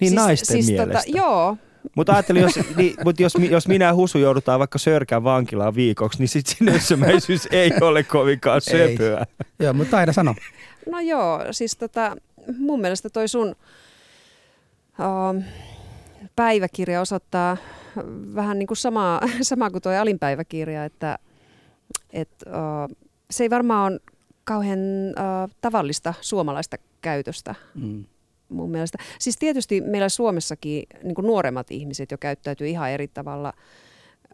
[0.00, 0.86] Niin naisten mielestä.
[0.86, 1.56] Tota, joo,
[1.96, 6.18] Mutta ajattelin, jos, niin, mut jos, jos minä ja Husu joudutaan vaikka Sörkään vankilaan viikoksi,
[6.18, 8.88] niin sitten se nössömäisyys ei ole kovinkaan Ei.
[8.90, 9.26] söpöä.
[9.58, 10.34] Joo, mutta aina sano.
[10.90, 12.16] no joo, siis tota,
[12.58, 13.56] mun mielestä toi sun
[16.36, 17.56] päiväkirja osoittaa
[18.34, 21.18] vähän niin kuin samaa, samaa kuin toi alinpäiväkirja, että
[22.12, 22.30] et,
[23.30, 24.00] se ei varmaan ole
[24.44, 28.04] kauhean uh, tavallista suomalaista käytöstä Mm.
[28.48, 28.98] mun mielestä.
[29.18, 33.52] Siis tietysti meillä Suomessakin niin nuoremmat ihmiset jo käyttäytyy ihan eri tavalla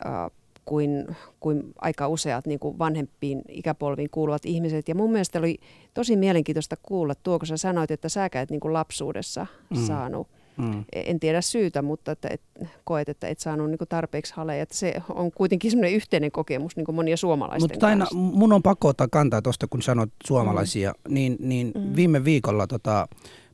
[0.06, 0.30] äh,
[0.64, 4.88] kuin, kuin aika useat niin kuin vanhempiin ikäpolviin kuuluvat ihmiset.
[4.88, 5.58] Ja mun mielestä oli
[5.94, 9.86] tosi mielenkiintoista kuulla tuo, kun sä sanoit, että säkä et niin kuin lapsuudessa mm.
[9.86, 10.28] saanut.
[10.58, 10.84] Mm.
[10.92, 12.40] En tiedä syytä, mutta että et,
[12.84, 14.62] koet, että et saanut niin tarpeeksi haleja.
[14.62, 18.18] Että se on kuitenkin semmoinen yhteinen kokemus niin kuin monia suomalaisten Mutta aina kanssa.
[18.18, 21.14] mun on pakko ottaa kantaa tuosta, kun sanot suomalaisia, mm.
[21.14, 21.96] niin, niin mm.
[21.96, 23.08] viime viikolla tota,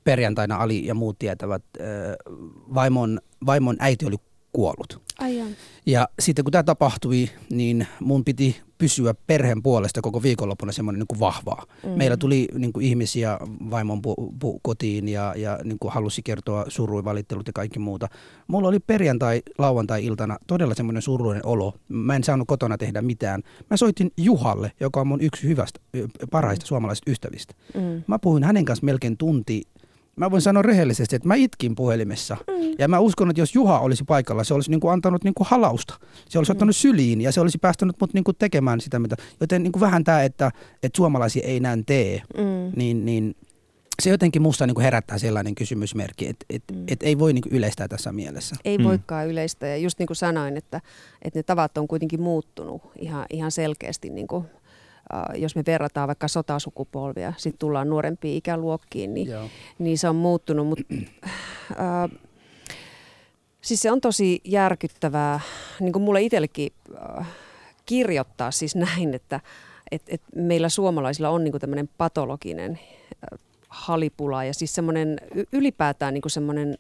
[0.05, 1.87] perjantaina Ali ja muut tietävät, äh,
[2.75, 4.17] vaimon, vaimon äiti oli
[4.53, 5.03] kuollut.
[5.19, 5.49] Ai jaa.
[5.87, 11.07] Ja sitten kun tämä tapahtui, niin mun piti pysyä perheen puolesta koko viikonloppuna semmoinen niin
[11.07, 11.67] kuin vahvaa.
[11.83, 11.91] Mm.
[11.91, 13.39] Meillä tuli niin kuin ihmisiä
[13.71, 18.09] vaimon pu- pu- kotiin ja, ja niin kuin halusi kertoa surui, valittelut ja kaikki muuta.
[18.47, 21.75] Mulla oli perjantai, lauantai-iltana todella semmoinen surullinen olo.
[21.89, 23.43] Mä en saanut kotona tehdä mitään.
[23.71, 25.81] Mä soitin Juhalle, joka on mun yksi hyvästä,
[26.31, 27.55] parhaista suomalaisista ystävistä.
[27.75, 28.03] Mm.
[28.07, 29.63] Mä puhuin hänen kanssa melkein tunti.
[30.17, 32.37] Mä voin sanoa rehellisesti, että mä itkin puhelimessa.
[32.49, 32.75] Mm.
[32.79, 35.95] Ja mä uskon, että jos Juha olisi paikalla, se olisi niinku antanut niinku halausta.
[36.29, 36.55] Se olisi mm.
[36.55, 39.17] ottanut syliin ja se olisi päästänyt mut niinku tekemään sitä, mitä...
[39.41, 40.51] Joten niinku vähän tämä, että,
[40.83, 42.73] että suomalaisia ei näin tee, Mm.
[42.77, 43.37] niin, niin
[44.03, 46.85] se jotenkin musta niinku herättää sellainen kysymysmerkki, että et, mm.
[46.89, 48.57] et ei voi niinku yleistää tässä mielessä.
[48.65, 48.85] Ei Mm.
[48.85, 49.67] voikaan yleistä.
[49.67, 50.81] Ja just niin kuin sanoin, että,
[51.23, 54.11] että ne tavat on kuitenkin muuttunut ihan, ihan selkeästi.
[54.11, 54.45] Niin kuin,
[55.35, 59.49] jos me verrataan vaikka sotasukupolvia, sitten tullaan nuorempiin ikäluokkiin, niin, Joo.
[59.79, 60.69] niin se on muuttunut.
[60.69, 60.85] Mutta
[61.71, 62.19] äh,
[63.61, 65.41] siis se on tosi järkyttävää,
[65.81, 66.73] niin kuin mulle itsellekin
[67.19, 67.27] äh,
[67.87, 69.41] kirjoittaa siis näin, että
[69.91, 72.79] et, et meillä suomalaisilla on niin tämmöinen patologinen
[73.33, 75.21] äh, halipula ja siis semmoinen
[75.53, 76.75] ylipäätään niin semmoinen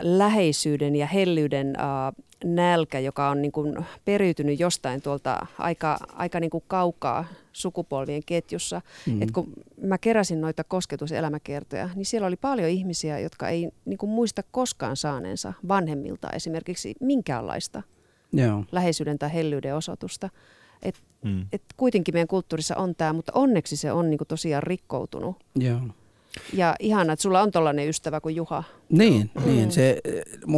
[0.00, 6.50] läheisyyden ja hellyyden äh, nälkä, joka on niin kuin periytynyt jostain tuolta aika, aika niin
[6.50, 8.80] kuin kaukaa sukupolvien ketjussa.
[9.06, 9.12] Mm.
[9.12, 9.22] Mm.
[9.22, 9.52] Et kun
[9.82, 14.96] mä keräsin noita kosketuselämäkertoja, niin siellä oli paljon ihmisiä, jotka ei niin kuin muista koskaan
[14.96, 17.82] saaneensa vanhemmilta esimerkiksi minkäänlaista
[18.32, 18.64] Joo.
[18.72, 20.28] läheisyyden tai hellyyden osoitusta.
[20.82, 21.46] Et, Mm.
[21.52, 25.36] et kuitenkin meidän kulttuurissa on tämä, mutta onneksi se on niin kuin tosiaan rikkoutunut.
[25.58, 25.80] Joo.
[26.52, 28.64] Ja ihana, että sulla on tollainen ystävä kuin Juha.
[28.88, 29.46] Niin, mm.
[29.46, 30.00] niin se,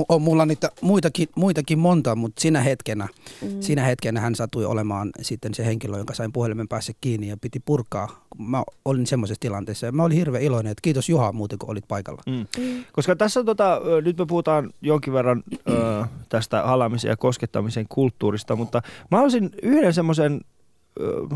[0.08, 3.08] on mulla niitä muitakin, muitakin monta, mutta siinä hetkenä,
[3.42, 3.48] mm.
[3.60, 7.60] siinä hetkenä hän satui olemaan sitten se henkilö, jonka sain puhelimen päässä kiinni ja piti
[7.60, 8.06] purkaa.
[8.06, 11.70] kun Mä olin semmoisessa tilanteessa ja mä olin hirveän iloinen, että kiitos Juha muuten kun
[11.70, 12.22] olit paikalla.
[12.26, 12.46] Mm.
[12.92, 18.56] Koska tässä on tota, nyt me puhutaan jonkin verran ö, tästä halaamisen ja koskettamisen kulttuurista,
[18.56, 20.40] mutta mä haluaisin yhden semmoisen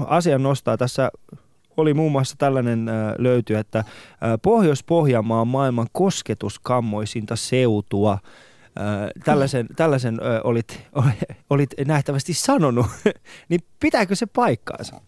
[0.07, 0.77] asian nostaa.
[0.77, 1.11] Tässä
[1.79, 8.19] oli muun muassa tällainen ö, löyty, että ö, Pohjois-Pohjanmaa on maailman kosketuskammoisinta seutua.
[8.23, 10.81] Ö, tällaisen tällaisen olit,
[11.51, 12.87] olit nähtävästi sanonut,
[13.49, 15.01] niin pitääkö se paikkaansa?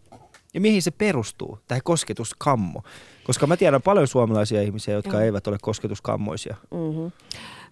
[0.55, 2.83] Ja mihin se perustuu, tämä kosketuskammo?
[3.25, 5.21] Koska mä tiedän paljon suomalaisia ihmisiä, jotka Joo.
[5.21, 6.57] eivät ole kosketuskammoisia.
[6.71, 7.13] Mm-hmm.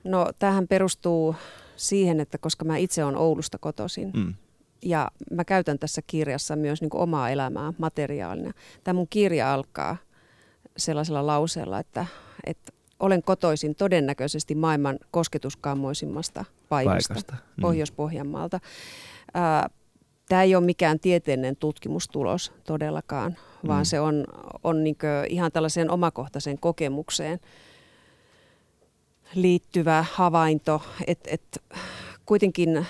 [0.05, 1.37] No tähän perustuu
[1.77, 4.35] siihen, että koska mä itse olen Oulusta kotoisin Mm.
[4.83, 8.53] Ja mä käytän tässä kirjassa myös niin kuin omaa elämää materiaalina.
[8.85, 9.97] Tämä mun kirja alkaa
[10.77, 12.07] sellaisella lauseella, että,
[12.47, 17.33] että olen kotoisin todennäköisesti maailman kosketuskammoisimmasta paikasta, Paikasta.
[17.57, 17.61] Mm.
[17.61, 18.61] Pohjois-Pohjanmaalta.
[19.35, 19.69] Ää,
[20.29, 23.37] Tämä ei ole mikään tieteellinen tutkimustulos todellakaan,
[23.67, 23.85] vaan Mm.
[23.85, 24.25] se on,
[24.65, 24.97] on niin
[25.29, 27.41] ihan tällaiseen omakohtaiseen kokemukseen
[29.35, 31.63] liittyvä havainto, että et
[32.27, 32.87] kuitenkin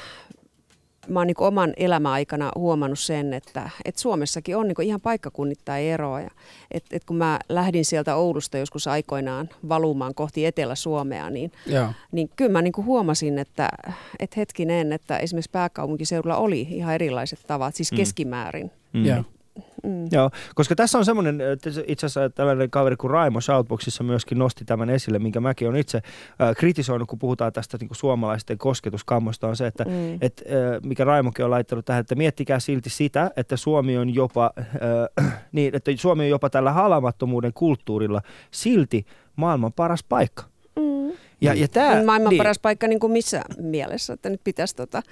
[1.08, 6.20] mä oon niin oman elämäaikana huomannut sen, että, että Suomessakin on niin ihan paikkakunnittain eroa.
[6.20, 6.30] Ja,
[6.70, 11.92] et, et kun mä lähdin sieltä Oulusta joskus aikoinaan valumaan kohti Etelä-Suomea, niin, Joo.
[12.12, 13.68] niin kyllä mä niin huomasin, että,
[14.18, 18.70] että hetkinen, että esimerkiksi pääkaupunkiseudulla oli ihan erilaiset tavat, siis keskimäärin.
[18.92, 19.04] Mm.
[19.04, 19.24] Joo.
[19.84, 20.06] Mm.
[20.12, 21.40] Joo, koska tässä on semmoinen,
[21.86, 25.98] itse asiassa tällainen kaveri kuin Raimo Shoutboxissa myöskin nosti tämän esille, minkä mäkin olen itse
[25.98, 30.18] äh, kritisoinut, kun puhutaan tästä niin kuin suomalaisten kosketuskammosta, on se, että Mm.
[30.20, 34.50] et, äh, mikä Raimokin on laittanut tähän, että miettikää silti sitä, että Suomi on jopa,
[34.58, 40.44] äh, niin, että Suomi on jopa tällä halamattomuuden kulttuurilla silti maailman paras paikka.
[40.76, 41.12] Mm.
[41.40, 44.76] Ja, ja tää, on maailman niin, paras paikka niin kuin missä mielessä, että nyt pitäisi
[44.76, 45.02] tota,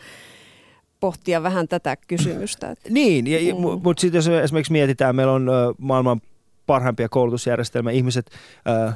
[1.00, 2.74] pohtia vähän tätä kysymystä.
[2.90, 3.60] Niin, ja, Mm.
[3.60, 6.20] mutta sitten jos me esimerkiksi mietitään, meillä on maailman
[6.66, 8.30] parhaimpia koulutusjärjestelmiä, ihmiset
[8.88, 8.92] ö,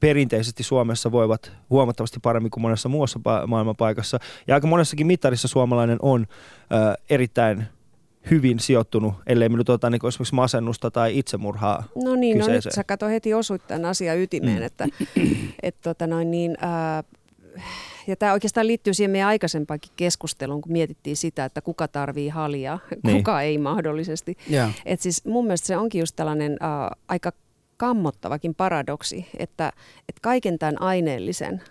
[0.00, 4.18] perinteisesti Suomessa voivat huomattavasti paremmin kuin monessa muussa pa- maailman paikassa.
[4.46, 6.26] Ja aika monessakin mittarissa suomalainen on
[6.72, 7.64] ö, erittäin
[8.30, 11.84] hyvin sijoittunut, ellei me nyt ota niin esimerkiksi masennusta tai itsemurhaa.
[12.04, 12.74] no niin, no nyt kyseeseen.
[12.74, 14.62] sä kato heti osuit tämän asian ytimeen, Mm.
[14.62, 14.86] että
[15.62, 17.04] et, tota noin, niin, ää,
[18.06, 22.78] ja tämä oikeastaan liittyy siihen meidän aikaisempaankin keskusteluun, kun mietittiin sitä, että kuka tarvii halia,
[23.04, 23.16] Niin.
[23.16, 24.36] kuka ei mahdollisesti.
[24.50, 24.68] Joo.
[24.84, 27.32] Et siis mun mielestä se onkin just tällainen äh, aika
[27.76, 29.72] kammottavakin paradoksi, että,
[30.08, 31.62] että kaiken tämän aineellisen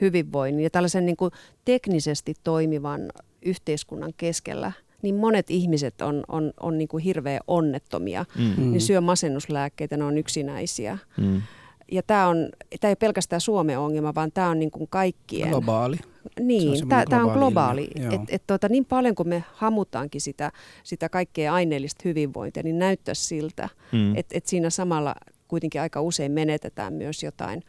[0.00, 1.30] hyvinvoinnin ja tällaisen niin kuin
[1.64, 8.24] teknisesti toimivan yhteiskunnan keskellä, niin monet ihmiset on, on, on niin kuin hirveän onnettomia.
[8.38, 8.64] Mm.
[8.64, 8.72] Mm.
[8.72, 10.98] Ne syö masennuslääkkeitä, ne on yksinäisiä.
[11.16, 11.42] Mm.
[11.90, 12.36] Ja tämä on,
[12.80, 15.48] tämä ei ole pelkästään Suomen ongelma, vaan tämä on niin kuin kaikkien.
[15.48, 15.96] Globaali.
[15.96, 16.02] Se
[16.40, 17.90] on Niin, semmoinen tämä on globaali.
[18.10, 23.24] Et, et tota, niin paljon kuin me hamutaankin sitä, sitä kaikkea aineellista hyvinvointia, niin näyttäisi
[23.24, 24.16] siltä, Mm.
[24.16, 25.14] että et siinä samalla
[25.48, 27.62] kuitenkin aika usein menetetään myös jotain,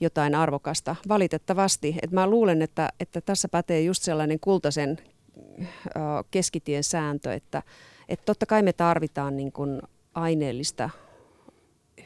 [0.00, 0.96] jotain arvokasta.
[1.08, 1.96] Valitettavasti.
[2.02, 4.98] Et mä luulen, että, että tässä pätee just sellainen kultaisen
[5.58, 5.90] ö,
[6.30, 7.62] keskitien sääntö, että
[8.08, 9.82] et totta kai me tarvitaan niin kuin
[10.14, 10.90] aineellista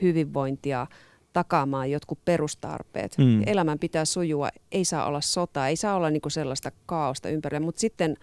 [0.02, 0.86] hyvinvointia
[1.34, 3.14] takaamaan jotkut perustarpeet.
[3.18, 3.42] Mm.
[3.46, 7.64] Elämän pitää sujua, ei saa olla sota, ei saa olla niin kuin sellaista kaaosta ympärillä,
[7.64, 8.16] mutta sitten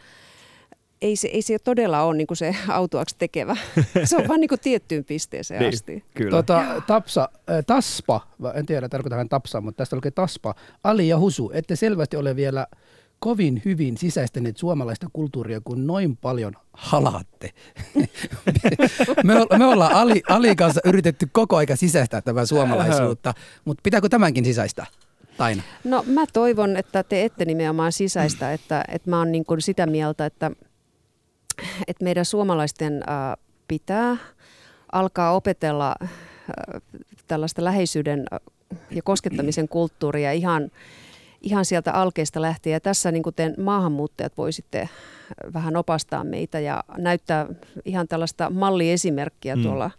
[1.02, 3.58] ei se, ei se todella ole niin kuin se autuaksi tekevä.
[4.04, 5.74] Se on vain niin kuin tiettyyn pisteeseen Niin.
[5.74, 6.04] asti.
[6.13, 6.32] Kyllä.
[6.32, 8.21] Tota, tapsa, äh, Taspa,
[8.54, 10.56] en tiedä tarkoitan hän Tapsaa, mutta tästä lukee Taspa.
[10.84, 12.67] Ali ja Husu, ette selvästi ole vielä
[13.24, 17.50] kovin hyvin sisäistäneet suomalaista kulttuuria, kun noin paljon halaatte.
[19.24, 23.34] me, me ollaan Ali, Ali kanssa yritetty koko aika sisäistää tämän suomalaisuutta,
[23.66, 24.86] mutta pitääkö tämänkin sisäistää?
[25.38, 25.64] Taina.
[25.84, 29.86] No mä toivon, että te ette nimenomaan sisäistä, että, että mä oon niin kuin sitä
[29.86, 30.52] mieltä, että,
[31.88, 34.18] että meidän suomalaisten äh, pitää
[34.92, 36.82] alkaa opetella äh,
[37.28, 38.40] tällaista läheisyyden äh,
[38.92, 40.72] ja koskettamisen kulttuuria ihan,
[41.41, 42.73] ihan sieltä alkeista lähtien.
[42.73, 44.89] Ja tässä niin kuin te maahanmuuttajat voisitte
[45.54, 47.47] vähän opastaa meitä ja näyttää
[47.86, 49.63] ihan tällaista malliesimerkkiä Mm.
[49.63, 49.91] tuolla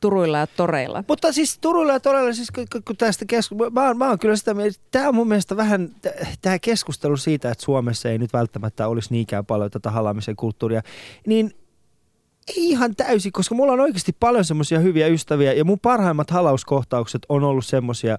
[0.00, 1.04] turuilla ja toreilla.
[1.08, 2.50] Mutta siis Turulla ja todella, siis
[2.84, 3.54] kun, tästä kesku...
[3.70, 5.88] mä, oon- mä oon kyllä sitä mieltä, tämä on mun mielestä vähän
[6.42, 10.82] tämä keskustelu siitä, että Suomessa ei nyt välttämättä olisi niinkään paljon tätä halaamisen kulttuuria,
[11.26, 11.52] niin
[12.56, 17.26] ei ihan täysin, koska mulla on oikeasti paljon semmoisia hyviä ystäviä ja mun parhaimmat halauskohtaukset
[17.28, 18.18] on ollut semmoisia,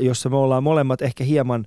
[0.00, 1.66] jossa me ollaan molemmat ehkä hieman,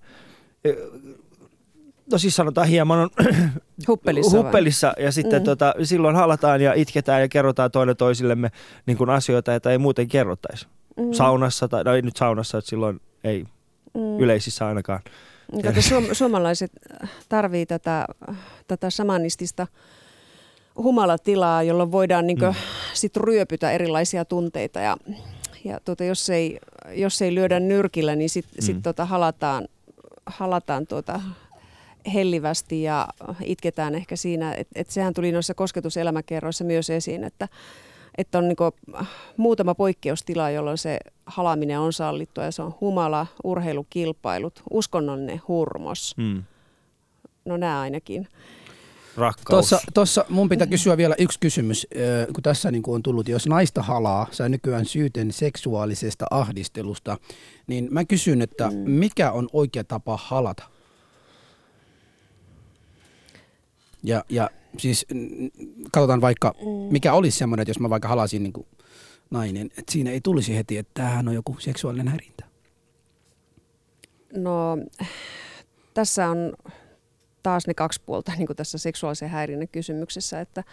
[2.11, 3.09] no siis sanotaan hieman on
[3.87, 4.43] Huppelissa vai?
[4.43, 5.43] huppelissa ja sitten Mm.
[5.43, 5.45] mm.
[5.45, 8.51] tota, silloin halataan ja itketään ja kerrotaan toinen toisillemme
[8.85, 10.67] niin kuin asioita, joita ei muuten kerrottaisi.
[10.97, 11.13] Mm.
[11.13, 13.45] Saunassa, tai no ei nyt saunassa, että silloin ei
[13.93, 14.19] Mm.
[14.19, 14.99] yleisissä ainakaan.
[15.63, 16.71] Kato, suom- suomalaiset
[17.29, 18.05] tarvii tätä,
[18.67, 19.67] tätä samanistista
[20.75, 22.53] humalatilaa, jolloin voidaan niin mm.
[22.93, 24.97] sit ryöpytä erilaisia tunteita ja,
[25.65, 26.59] ja tuota, jos, ei,
[26.91, 28.65] jos ei lyödä nyrkillä, niin sitten mm.
[28.65, 29.67] sit tota halataan,
[30.29, 31.21] halataan tuota
[32.13, 33.07] hellivästi ja
[33.43, 37.47] itketään ehkä siinä, että et sehän tuli noissa kosketuselämäkerroissa myös esiin, että
[38.17, 38.63] että on niinku
[39.37, 46.17] muutama poikkeustila, jolloin se halaaminen on sallittua ja se on humala, urheilukilpailut, uskonnollinen hurmos.
[46.17, 46.43] Mm.
[47.45, 48.27] No nämä ainakin.
[49.17, 49.69] Rakkaus.
[49.69, 51.87] Tuossa, tuossa mun pitää kysyä vielä yksi kysymys,
[52.33, 57.17] kun tässä niin kuin on tullut, jos naista halaa, saa nykyään syyten seksuaalisesta ahdistelusta,
[57.67, 58.77] niin mä kysyn, että Mm.
[58.91, 60.63] mikä on oikea tapa halata?
[64.03, 65.05] Ja, ja siis
[65.91, 66.65] katsotaan vaikka, Mm.
[66.91, 68.67] mikä olisi semmoinen, että jos mä vaikka halasin niin kuin
[69.31, 72.45] nainen, että siinä ei tulisi heti, että tämähän on joku seksuaalinen häirintä.
[74.35, 74.77] No
[75.93, 76.53] tässä on
[77.43, 80.63] taas ne kaksi puolta niin kuin tässä seksuaalisen häirinnän kysymyksessä, että,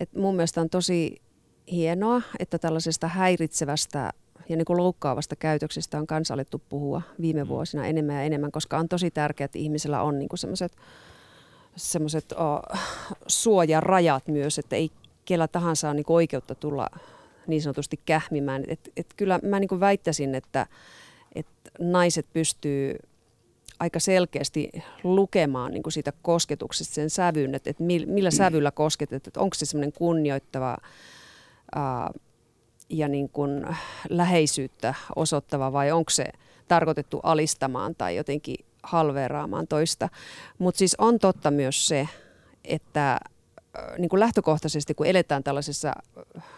[0.00, 1.22] että mun mielestä on tosi
[1.70, 4.12] hienoa, että tällaisesta häiritsevästä
[4.48, 8.78] ja niin kuin loukkaavasta käytöksestä on kanssa alettu puhua viime vuosina enemmän ja enemmän, koska
[8.78, 10.76] on tosi tärkeää, että ihmisellä on niin semmoiset
[11.76, 12.78] semmoiset uh,
[13.26, 14.90] suojarajat myös, että ei
[15.24, 16.90] kellä tahansa ole niin oikeutta tulla
[17.46, 18.64] niin sanotusti kähmimään.
[18.68, 20.66] Et, et kyllä mä niin väittäisin, että,
[21.34, 22.96] että naiset pystyy
[23.80, 24.70] aika selkeästi
[25.04, 29.66] lukemaan niin kuin siitä kosketuksesta sen sävyn, että, että millä sävyllä kosketet, että onko se
[29.66, 30.76] semmoinen kunnioittava
[31.74, 32.10] ää,
[32.88, 33.66] ja niin kuin
[34.08, 36.24] läheisyyttä osoittava vai onko se
[36.68, 40.08] tarkoitettu alistamaan tai jotenkin halveeraamaan toista.
[40.58, 42.08] Mutta siis on totta myös se,
[42.64, 43.18] että
[43.98, 45.92] niin kuin lähtökohtaisesti, kun eletään tällaisessa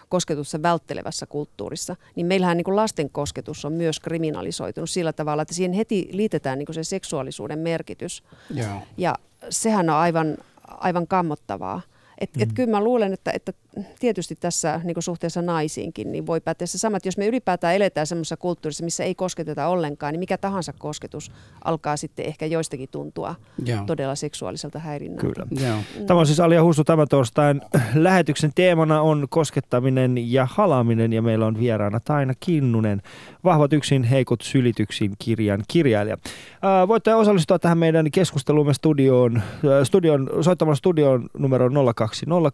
[0.09, 5.55] kosketussa välttelevässä kulttuurissa, niin meillähän niin kuin lasten kosketus on myös kriminalisoitunut sillä tavalla, että
[5.55, 8.23] siihen heti liitetään niin kuin se seksuaalisuuden merkitys.
[8.55, 8.83] Joo.
[8.97, 9.15] Ja
[9.51, 10.37] sehän on aivan,
[10.67, 11.81] aivan kammottavaa.
[12.19, 12.43] Et, mm.
[12.43, 13.53] et kyllä mä luulen, että, että
[13.99, 18.07] tietysti tässä niin suhteessa naisiinkin niin voi päteä se sama, että jos me ylipäätään eletään
[18.07, 21.33] semmoisessa kulttuurissa, missä ei kosketeta ollenkaan, niin mikä tahansa kosketus
[21.65, 23.85] alkaa sitten ehkä joistakin tuntua Joo.
[23.87, 25.27] todella seksuaaliselta häirinnältä.
[25.27, 25.67] Kyllä.
[25.69, 25.77] Joo.
[25.99, 26.07] Mm.
[26.07, 27.61] Tämä on siis Alia Husu tämän torstain
[27.95, 33.03] lähetyksen teemana on koskettaminen ja halaaminen ja meillä on vieraana Taina Kinnunen,
[33.45, 36.17] Vahvat yksin, heikot sylityksin kirjan kirjailija.
[36.63, 39.43] Ää, voitte osallistua tähän meidän keskusteluumme studioon,
[39.85, 42.53] studion, soittamalla studioon numero 020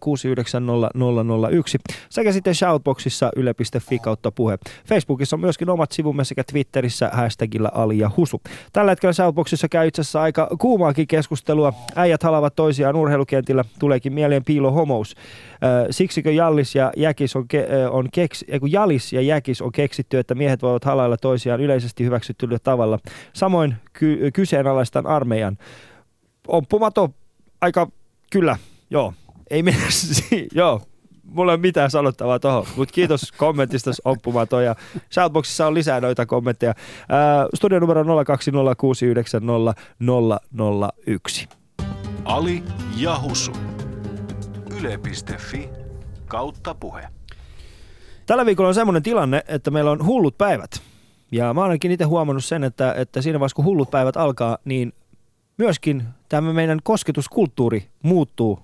[1.50, 4.58] 001 sekä sitten Shoutboxissa yle.fi kautta puhe.
[4.88, 8.40] Facebookissa on myöskin omat sivumme sekä Twitterissä hashtagilla Ali ja Husu.
[8.72, 11.72] Tällä hetkellä Shoutboxissa käy itse asiassa aika kuumaakin keskustelua.
[11.96, 15.14] Äijät halavat toisiaan urheilukentillä, tuleekin mieleen piilohomous.
[15.90, 20.62] Siksikö Jallis ja Jäkis on, ke, on keks, Jalis ja Jäkis on keksitty, että miehet
[20.62, 22.98] voivat halailla toisiaan yleisesti hyväksyttyllä tavalla.
[23.32, 25.58] Samoin ky, kyseenalaistan armeijan.
[26.48, 27.10] Ompumato
[27.60, 27.88] aika,
[28.30, 28.56] kyllä,
[28.90, 29.14] joo.
[29.50, 29.86] Ei mennä,
[30.54, 30.80] joo,
[31.32, 34.76] mulla ei ole mitään sanottavaa tuohon, mutta kiitos kommentista oppumato ja
[35.12, 36.74] Shoutboxissa on lisää noita kommentteja.
[37.08, 38.06] Ää, studio numero 02069001.
[42.24, 42.62] Ali
[42.96, 43.52] Jahusu.
[44.80, 45.68] Yle.fi
[46.26, 47.08] kautta puhe.
[48.26, 50.70] Tällä viikolla on semmoinen tilanne, että meillä on hullut päivät.
[51.32, 54.58] Ja mä oon ainakin itse huomannut sen, että, että siinä vaiheessa kun hullut päivät alkaa,
[54.64, 54.92] niin
[55.58, 58.60] myöskin tämä meidän kosketuskulttuuri muuttuu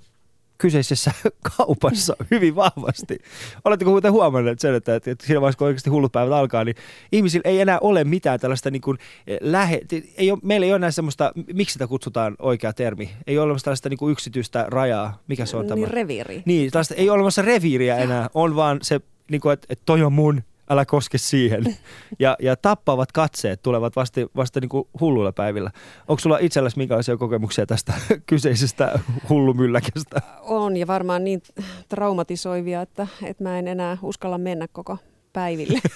[0.58, 1.12] kyseisessä
[1.56, 3.18] kaupassa hyvin vahvasti.
[3.64, 6.76] Oletteko muuten huomanneet sen, että, että siinä vaiheessa kun oikeasti hullut päivät alkaa, niin
[7.12, 9.80] ihmisillä ei enää ole mitään tällaista niin kuin eh, lähe,
[10.16, 13.64] ei ole, meillä ei ole enää semmoista, miksi sitä kutsutaan oikea termi, ei ole olemassa
[13.64, 15.86] tällaista niin kuin yksityistä rajaa, mikä se on niin, tämä?
[15.86, 16.42] Reviiri.
[16.46, 19.00] Niin, tällaista ei ole olemassa reviiriä enää, on vaan se,
[19.30, 21.64] niin kuin, että, että toi on mun, älä koske siihen.
[22.18, 25.70] Ja, ja tappavat katseet tulevat vasta, vasta niin kuin hulluilla päivillä.
[26.08, 27.92] Onko sulla itselläsi minkälaisia kokemuksia tästä
[28.26, 28.98] kyseisestä
[29.28, 30.22] hullumylläkästä?
[30.42, 31.42] On ja varmaan niin
[31.88, 34.98] traumatisoivia, että, että mä en enää uskalla mennä koko
[35.32, 35.78] päiville.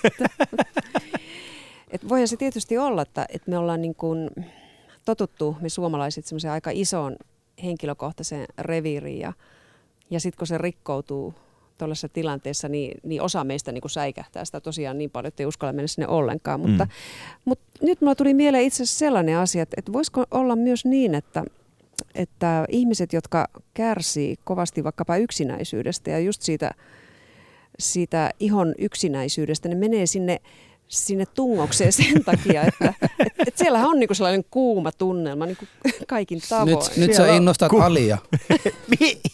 [1.90, 4.30] Et voihan se tietysti olla, että, että me ollaan niin kuin
[5.04, 7.16] totuttu, me suomalaiset, semmoiseen aika isoon
[7.64, 9.32] henkilökohtaiseen reviiriin ja,
[10.10, 11.34] ja sitten kun se rikkoutuu
[11.82, 15.46] tuollaisessa tilanteessa, niin, niin osa meistä niin kuin säikähtää sitä tosiaan niin paljon, että ei
[15.46, 16.60] uskalla mennä sinne ollenkaan.
[16.60, 16.68] Mm.
[16.68, 16.86] Mutta,
[17.44, 21.14] mutta nyt mulla tuli mieleen itse asiassa sellainen asia, että, että voisiko olla myös niin,
[21.14, 21.44] että,
[22.14, 26.70] että ihmiset, jotka kärsii kovasti vaikkapa yksinäisyydestä ja just siitä,
[27.78, 30.40] siitä ihon yksinäisyydestä, ne menee sinne
[30.88, 35.64] sinne tungokseen sen takia, että et, et siellähän on niinku sellainen kuuma tunnelma niinku
[36.06, 36.76] kaikin tavoin.
[36.76, 37.78] Nyt, nyt sä innostat ku...
[37.78, 38.18] Alia.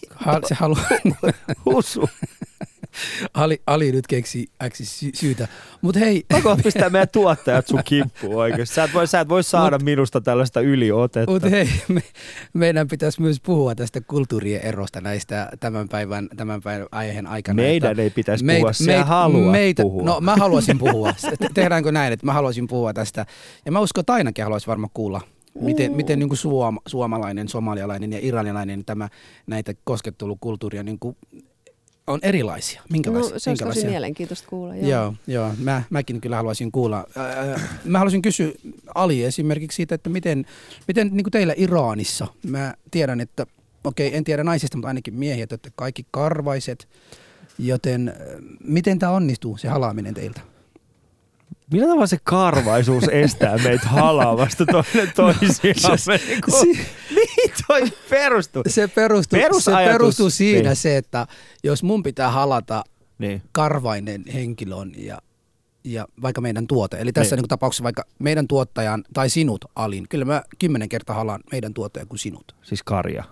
[0.48, 0.82] se haluaa...
[1.66, 2.08] Husu.
[3.34, 5.48] Ali, Ali nyt keksi äksi sy- syytä.
[5.82, 6.24] Mut hei.
[6.28, 8.74] Pakko pistää meidän tuottajat sun kimppuun oikeasti.
[8.74, 11.32] Sä et voi, sä et voi saada mut, minusta tällaista yliotetta.
[11.32, 12.02] Mutta hei, me,
[12.52, 17.62] meidän pitäisi myös puhua tästä kulttuurien erosta näistä tämän päivän, tämän päivän aiheen aikana.
[17.62, 20.02] Meidän että ei pitäisi meitä, puhua, sä haluat meitä, puhua.
[20.02, 21.14] No mä haluaisin puhua.
[21.54, 23.26] Tehdäänkö näin, että mä haluaisin puhua tästä.
[23.64, 25.20] Ja mä uskon, että Tainakin haluaisi varmaan kuulla
[25.60, 25.96] Miten, mm.
[25.96, 29.08] miten niin kuin suom, suomalainen, somalialainen ja iranilainen tämä,
[29.46, 31.16] näitä koskettelukulttuuria niin kuin
[32.06, 32.82] on erilaisia.
[32.90, 33.32] Minkälaisia?
[33.32, 34.76] No, se olisi tosi mielenkiintoista kuulla.
[34.76, 37.06] Joo, joo, joo mä, mäkin kyllä haluaisin kuulla.
[37.56, 38.52] Äh, mä haluaisin kysyä
[38.94, 40.44] Ali esimerkiksi siitä, että miten,
[40.88, 43.46] miten niin kuin teillä Iranissa, mä tiedän, että
[43.84, 46.88] okei, en tiedä naisista, mutta ainakin miehiä, että kaikki karvaiset,
[47.58, 48.14] joten
[48.64, 50.40] miten tämä onnistuu, se halaaminen teiltä?
[51.72, 55.98] Millä tavalla se karvaisuus estää meitä halaamasta toinen toisiaan?
[55.98, 56.78] Se, niin kuin,
[57.10, 58.62] mihin toi perustuu?
[58.66, 60.76] Se perustuu, se perustuu siinä niin.
[60.76, 61.26] se, että
[61.64, 62.84] jos mun pitää halata
[63.18, 63.42] niin.
[63.52, 65.18] karvainen henkilön ja
[65.84, 66.96] ja vaikka meidän tuote.
[66.96, 67.42] Eli tässä niin.
[67.42, 70.06] Niin tapauksessa vaikka meidän tuottajan tai sinut alin.
[70.08, 72.54] Kyllä mä kymmenen kertaa halaan meidän tuottajan kuin sinut.
[72.62, 73.24] Siis karja.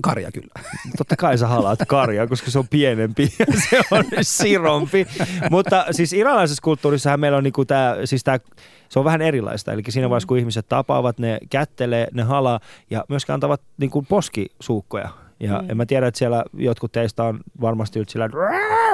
[0.00, 0.52] Karja kyllä.
[0.98, 5.06] Totta kai sä halaat karjaa, koska se on pienempi ja se on sirompi.
[5.50, 8.40] Mutta siis iranilaisessa kulttuurissahan meillä on niinku tää, siis tää,
[8.88, 9.72] se on vähän erilaista.
[9.72, 15.08] Eli siinä vaiheessa, kun ihmiset tapaavat, ne kättelee, ne halaa ja myöskin antavat niinku poskisuukkoja.
[15.40, 15.70] Ja mm.
[15.70, 18.28] en mä tiedä, että siellä jotkut teistä on varmasti nyt sillä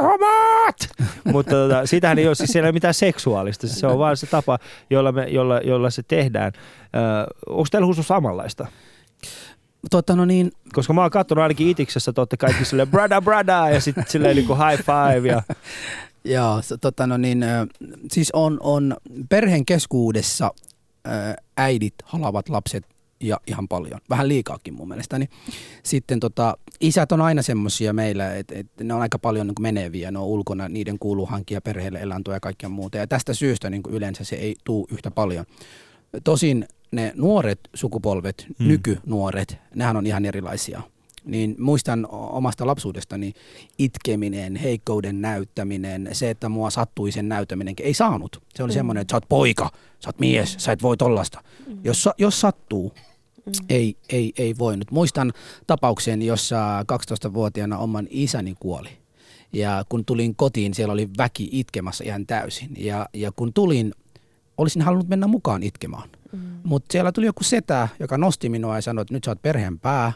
[0.03, 0.77] homat!
[1.33, 3.69] Mutta tota, sitähän ei ole, siis siellä ei ole mitään seksuaalista.
[3.69, 4.59] Se on vaan se tapa,
[4.91, 6.53] jolla, me, jolla, jolla se tehdään.
[7.47, 8.67] Onko teillä samanlaista?
[9.91, 13.81] Totta, no niin, Koska mä oon katsonut ainakin itiksessä, että kaikki silleen brada brada ja
[13.81, 15.43] sitten silleen niinku high five ja
[16.25, 17.45] Joo, tota, no niin,
[18.13, 18.97] siis on, on
[19.29, 20.51] perheen keskuudessa
[21.57, 22.85] äidit halavat lapset
[23.21, 25.29] ja ihan paljon, vähän liikaakin mun mielestäni.
[25.83, 30.11] Sitten tota, isät on aina semmoisia meillä, että et ne on aika paljon niin meneviä,
[30.11, 32.99] ne on ulkona, niiden kuuluu hankkia perheelle elantoa ja kaikkea muuta.
[32.99, 35.45] Ja tästä syystä niin yleensä se ei tuu yhtä paljon.
[36.25, 38.69] Tosin ne nuoret sukupolvet, Hmm.
[38.69, 40.83] nykynuoret, nehän on ihan erilaisia.
[41.25, 43.33] Niin muistan omasta lapsuudestani
[43.79, 48.43] itkeminen, heikkouden näyttäminen, se, että mua sattui sen näyttäminen, ei saanut.
[48.55, 51.43] Se oli semmoinen, että sä oot poika, sä oot mies, sä et voi tollasta.
[51.85, 52.93] Jos, sa- jos sattuu,
[53.69, 54.91] ei, ei, ei voinut.
[54.91, 55.33] Muistan
[55.67, 58.89] tapauksen, jossa 12-vuotiaana oman isäni kuoli.
[59.53, 62.69] Ja kun tulin kotiin, siellä oli väki itkemässä ihan täysin.
[62.79, 63.95] Ja, ja kun tulin,
[64.59, 66.09] olisin halunnut mennä mukaan itkemään.
[66.33, 66.41] Mm.
[66.65, 69.79] Mutta siellä tuli joku setä, joka nosti minua ja sanoi, että nyt sä oot perheen
[69.79, 70.13] pää,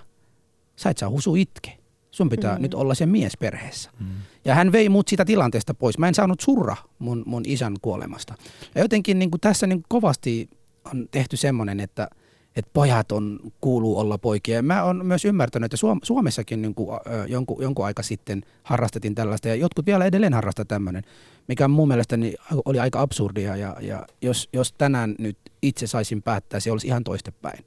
[0.76, 1.78] sä et saa husu itke.
[2.10, 2.62] Sun pitää mm.
[2.62, 3.90] nyt olla se mies perheessä.
[4.00, 4.06] Mm.
[4.44, 5.98] Ja hän vei mut siitä tilanteesta pois.
[5.98, 8.34] Mä en saanut surra mun, mun isän kuolemasta.
[8.74, 10.50] Ja jotenkin niin kuin tässä niin kovasti
[10.84, 12.08] on tehty semmoinen, että,
[12.56, 14.62] että pojat on, kuuluu olla poikia.
[14.62, 19.14] Mä oon myös ymmärtänyt, että Suom- Suomessakin niin kuin, ö, jonkun, jonkun aika sitten harrastettiin
[19.14, 21.02] tällaista, ja jotkut vielä edelleen harrastaa tämmöinen,
[21.48, 22.34] mikä mun mielestäni
[22.64, 27.04] oli aika absurdia, ja, ja jos, jos tänään nyt itse saisin päättää, se olisi ihan
[27.04, 27.64] toistepäin.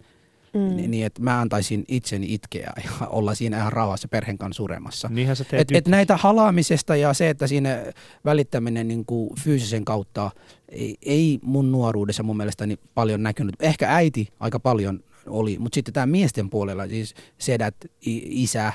[0.55, 0.75] Mm.
[0.75, 5.07] Niin, niin, että mä antaisin itseni itkeä ja olla siinä ihan rauhassa perheen kanssa suremassa.
[5.11, 5.77] niinhän sä teet Et, nyt.
[5.77, 7.85] et näitä halaamisesta ja se, että siinä
[8.25, 10.31] välittäminen niin kuin fyysisen kautta
[10.69, 13.55] ei, ei mun nuoruudessa mun mielestäni paljon näkynyt.
[13.59, 17.75] Ehkä äiti aika paljon oli, mutta sitten tämä miesten puolella, siis sedät,
[18.05, 18.73] isä,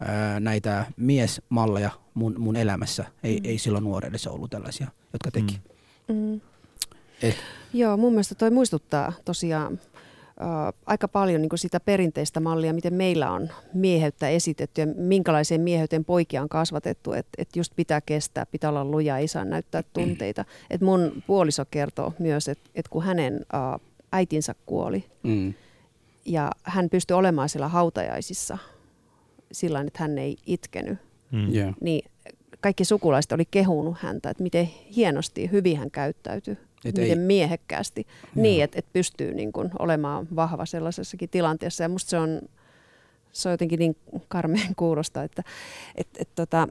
[0.00, 5.60] ää, näitä miesmalleja mun, mun elämässä, ei, ei silloin nuoruudessa ollut tällaisia, jotka teki.
[6.08, 6.14] Mm.
[6.14, 6.40] Mm.
[7.22, 7.36] Et,
[7.72, 9.80] Joo, mun mielestä toi muistuttaa tosiaan
[10.86, 16.42] aika paljon niin sitä perinteistä mallia, miten meillä on mieheyttä esitetty ja minkälaiseen mieheyteen poikia
[16.42, 17.12] on kasvatettu.
[17.12, 20.44] Että et just pitää kestää, pitää olla luja, ei saa näyttää tunteita.
[20.70, 23.80] Et mun puoliso kertoo myös, että et kun hänen äh,
[24.12, 25.54] äitinsä kuoli mm,
[26.24, 28.58] ja hän pystyi olemaan siellä hautajaisissa
[29.52, 30.98] sillä että hän ei itkenyt,
[31.32, 31.54] Mm.
[31.54, 31.74] yeah.
[31.80, 32.10] niin
[32.60, 36.56] kaikki sukulaiset oli kehunut häntä, että miten hienosti, hyvin hän käyttäytyi.
[36.84, 38.06] Et miten ei- miehekkäästi.
[38.34, 41.82] Niin, että et pystyy niin kun olemaan vahva sellaisessakin tilanteessa.
[41.82, 42.40] Ja musta se on,
[43.32, 43.96] se on jotenkin niin
[44.28, 45.42] karmeen kuulosta, että
[45.94, 46.68] et, et tota,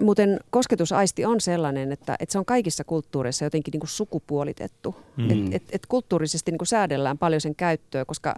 [0.00, 4.96] muuten kosketusaisti on sellainen, että et se on kaikissa kulttuureissa jotenkin niin kuin sukupuolitettu.
[5.16, 5.30] Mm.
[5.30, 8.34] Et, et, et kulttuurisesti niin kuin säädellään paljon sen käyttöä, koska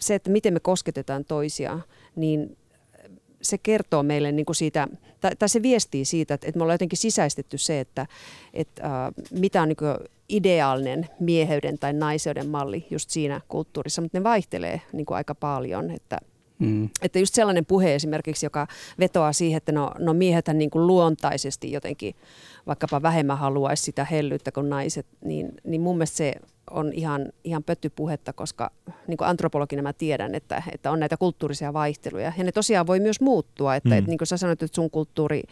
[0.00, 1.78] se, että miten me kosketetaan toisia,
[2.16, 2.56] niin
[3.48, 4.88] se kertoo meille niin kuin siitä,
[5.20, 8.06] tai, tai se viestii siitä, että, että me ollaan jotenkin sisäistetty se, että,
[8.54, 9.96] että äh, mitä on niin kuin
[10.28, 15.90] ideaalinen mieheyden tai naiseuden malli just siinä kulttuurissa, mutta ne vaihtelee niin kuin aika paljon,
[15.90, 16.18] että
[16.58, 16.88] Mm.
[17.02, 18.66] että just sellainen puhe esimerkiksi, joka
[18.98, 22.14] vetoaa siihen, että no, no miehethän niin kuin luontaisesti jotenkin
[22.66, 26.34] vaikkapa vähemmän haluaisi sitä hellyyttä kuin naiset, niin, niin mun mielestä se
[26.70, 28.70] on ihan, ihan pöttypuhetta, koska
[29.06, 32.32] niin kuin antropologina mä tiedän, että, että on näitä kulttuurisia vaihteluja.
[32.38, 33.98] Ja ne tosiaan voi myös muuttua, että, Mm.
[33.98, 35.42] että niin kuin sä sanoit, että sun kulttuuri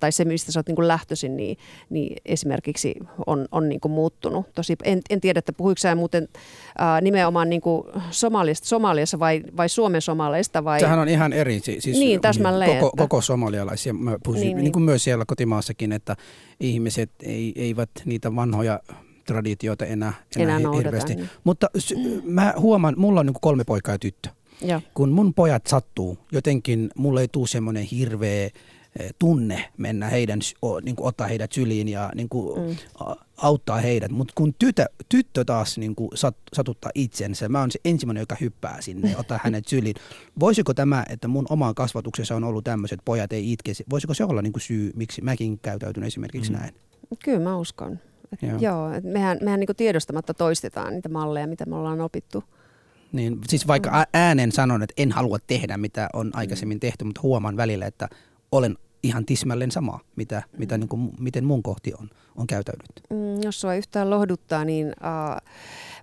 [0.00, 1.56] tai se, mistä sä oot niin kuin lähtöisin, niin,
[1.90, 2.94] niin esimerkiksi
[3.26, 4.46] on, on niin kuin muuttunut.
[4.54, 6.28] Tosi, en, en tiedä, että puhuiko sä muuten
[6.78, 10.80] ää, nimenomaan niin kuin Somaliasta, Somaliassa vai, vai Suomen somaleista vai...
[10.80, 11.60] Sehän on ihan eri.
[11.60, 13.92] si- Siis Niin, täsmälleen, Koko, että- koko somalialaisia.
[13.94, 14.64] Mä puhuisin, Niin, niin.
[14.64, 14.72] niin.
[14.72, 16.16] kuin myös siellä kotimaassakin, että
[16.60, 18.80] ihmiset ei, eivät niitä vanhoja
[19.28, 21.14] traditioita enää, enää, Enää hirveästi.
[21.14, 21.28] niin.
[21.44, 24.28] Mutta s- mä huomaan, mulla on niin kolme poikaa ja tyttö.
[24.62, 24.80] Joo.
[24.94, 30.38] Kun mun pojat sattuu, jotenkin mulle ei tule semmoinen hirveä eh, tunne mennä heidän,
[30.82, 32.76] niin kuin ottaa heidät syliin ja niin kuin Mm.
[33.36, 34.10] auttaa heidät.
[34.10, 38.36] Mutta kun tytö, tyttö taas niin kuin sat, satuttaa itsensä, mä oon se ensimmäinen, joka
[38.40, 39.94] hyppää sinne ja ottaa hänet syliin.
[40.40, 44.42] Voisiko tämä, että mun omaan kasvatuksessa on ollut tämmöiset pojat ei itke, voisiko se olla
[44.42, 46.58] niin kuin syy, miksi mäkin käytäytyn esimerkiksi Mm.
[46.58, 46.74] näin?
[47.24, 47.98] Kyllä mä uskon.
[48.42, 48.58] Joo.
[48.60, 48.92] joo.
[48.92, 52.44] Et mehän, mehän niin tiedostamatta toistetaan niitä malleja, mitä me ollaan opittu.
[53.12, 57.56] Niin, siis vaikka äänen sanon, että en halua tehdä, mitä on aikaisemmin tehty, mutta huomaan
[57.56, 58.08] välillä, että
[58.52, 63.02] olen ihan tismälleen sama, mitä, mitä niin kuin, miten mun kohti on, on käytäydytty.
[63.10, 65.42] Mm, jos sua yhtään lohduttaa, niin äh,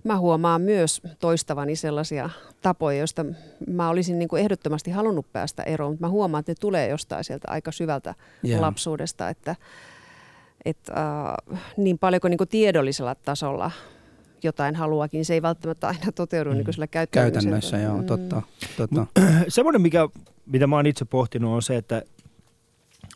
[0.04, 2.30] mä huomaan myös toistavani sellaisia
[2.62, 3.24] tapoja, joista
[3.66, 7.24] mä olisin niin kuin ehdottomasti halunnut päästä eroon, mutta mä huomaan, että ne tulee jostain
[7.24, 8.60] sieltä aika syvältä Joo.
[8.60, 9.56] lapsuudesta, että
[10.66, 13.70] et, äh, niin paljon kuin, niin kuin tiedollisella tasolla
[14.42, 16.86] jotain haluakin, se ei välttämättä aina toteudu niin kuin sillä.
[16.86, 18.42] Käytännössä, joo, totta.
[18.76, 19.06] totta.
[19.48, 20.08] Semmoinen, mikä,
[20.46, 22.02] mitä mä oon itse pohtinut, on se, että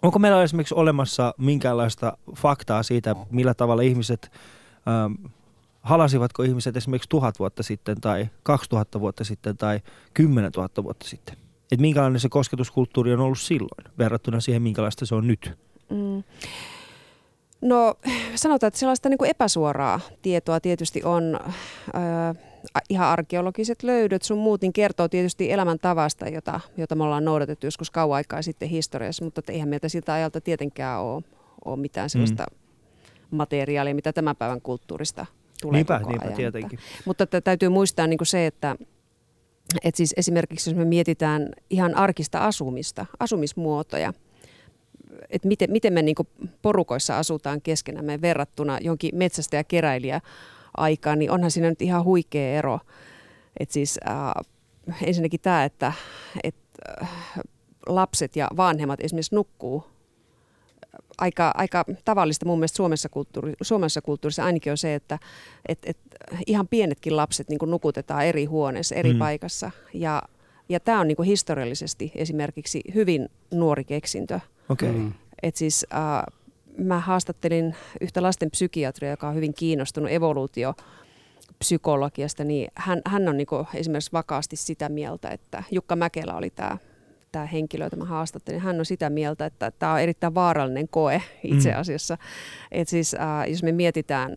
[0.03, 4.33] onko meillä esimerkiksi olemassa minkäänlaista faktaa siitä, millä tavalla ihmiset,
[4.89, 5.13] ähm,
[5.83, 9.81] halasivatko ihmiset esimerkiksi tuhat vuotta sitten tai 2000 vuotta sitten tai
[10.15, 11.37] 10 000 vuotta sitten?
[11.73, 15.59] Että minkälainen se kosketuskulttuuri on ollut silloin verrattuna siihen, minkälaista se on nyt?
[15.91, 16.23] Mm.
[17.61, 17.95] No
[18.35, 21.39] sanotaan, että sellaista niin kuin epäsuoraa tietoa tietysti on.
[21.95, 22.37] Äh,
[22.89, 27.91] ihan arkeologiset löydöt sun muut, niin kertoo tietysti elämäntavasta, jota, jota me ollaan noudatettu joskus
[27.91, 31.23] kauan aikaa sitten historiassa, mutta eihän meiltä siltä ajalta tietenkään ole,
[31.65, 33.37] ole mitään sellaista mm.
[33.37, 35.27] materiaalia, mitä tämän päivän kulttuurista
[35.63, 36.37] tulee niinpä, koko niinpä ajan.
[36.37, 36.79] tietenkin.
[37.05, 38.77] Mutta, mutta täytyy muistaa niin kuin se, että
[39.85, 44.13] että siis esimerkiksi jos me mietitään ihan arkista asumista, asumismuotoja,
[45.31, 46.17] että miten, miten me niin
[46.63, 50.21] porukoissa asutaan keskenämme verrattuna jonkin metsästä ja keräilijä
[50.77, 52.79] aikaan, niin onhan siinä nyt ihan huikea ero.
[53.61, 55.93] Et siis äh, ensinnäkin tämä, että
[56.45, 56.55] et,
[57.03, 57.11] äh,
[57.87, 59.85] lapset ja vanhemmat esimerkiksi nukkuu
[61.19, 65.19] aika, aika tavallista mun mielestä Suomessa, kulttuuri, Suomessa kulttuurissa ainakin on se, että
[65.69, 65.99] et, et
[66.47, 69.19] ihan pienetkin lapset niin nukutetaan eri huoneessa, eri Mm.
[69.19, 69.71] paikassa.
[69.95, 70.23] Ja,
[70.69, 74.41] ja tämä on niin historiallisesti esimerkiksi hyvin nuori keksintö.
[74.71, 74.93] Okay.
[74.93, 75.13] Mm.
[75.43, 76.23] Et siis äh,
[76.79, 80.75] mä haastattelin yhtä lasten psykiatria, joka on hyvin kiinnostunut evoluutio
[81.59, 86.79] psykologiasta, niin hän, hän on niinku esimerkiksi vakaasti sitä mieltä, että Jukka Mäkelä oli tämä
[87.33, 91.23] tämä henkilö, jota mä haastattelin, hän on sitä mieltä, että tämä on erittäin vaarallinen koe
[91.45, 91.81] itse Mm.
[91.81, 92.19] asiassa.
[92.73, 94.35] Et siis, äh, jos me mietitään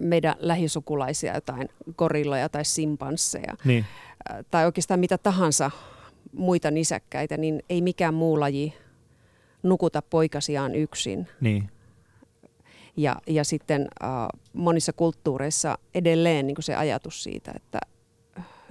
[0.00, 3.84] meidän lähisukulaisia, jotain gorilloja tai simpansseja, Niin.
[4.30, 5.70] äh, tai oikeastaan mitä tahansa
[6.32, 8.74] muita nisäkkäitä, niin ei mikään muu laji
[9.64, 11.28] nukuta poikasiaan yksin.
[11.40, 11.70] Niin.
[12.96, 14.10] Ja, ja sitten äh,
[14.52, 17.78] monissa kulttuureissa edelleen niin kuin se ajatus siitä, että,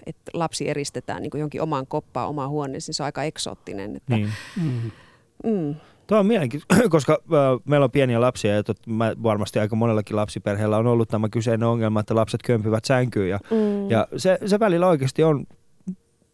[0.06, 3.96] että lapsi eristetään niin kuin jonkin omaan koppaan, omaan huoneeseen, se on aika eksoottinen.
[3.96, 4.30] Että, niin.
[4.62, 4.92] Mm.
[5.44, 5.76] mm,
[6.08, 10.16] Tuo on mielenkiintoista, koska äh, meillä on pieniä lapsia ja tot, mä, varmasti aika monellakin
[10.16, 14.60] lapsiperheellä on ollut tämä kyseinen ongelma, että lapset kömpivät sänkyyn ja, mm, ja se, se
[14.60, 15.46] välillä oikeasti on,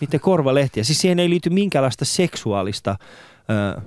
[0.01, 0.84] niiden korvalehtiä.
[0.84, 2.91] Siis siihen ei liity minkäänlaista seksuaalista,
[3.76, 3.84] äh,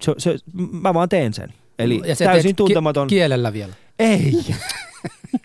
[0.00, 0.36] se, se,
[0.72, 1.52] mä vaan teen sen.
[1.78, 3.06] Eli Ja täysin teet ki- tuntematon.
[3.06, 3.72] kielellä vielä.
[3.98, 4.32] ei.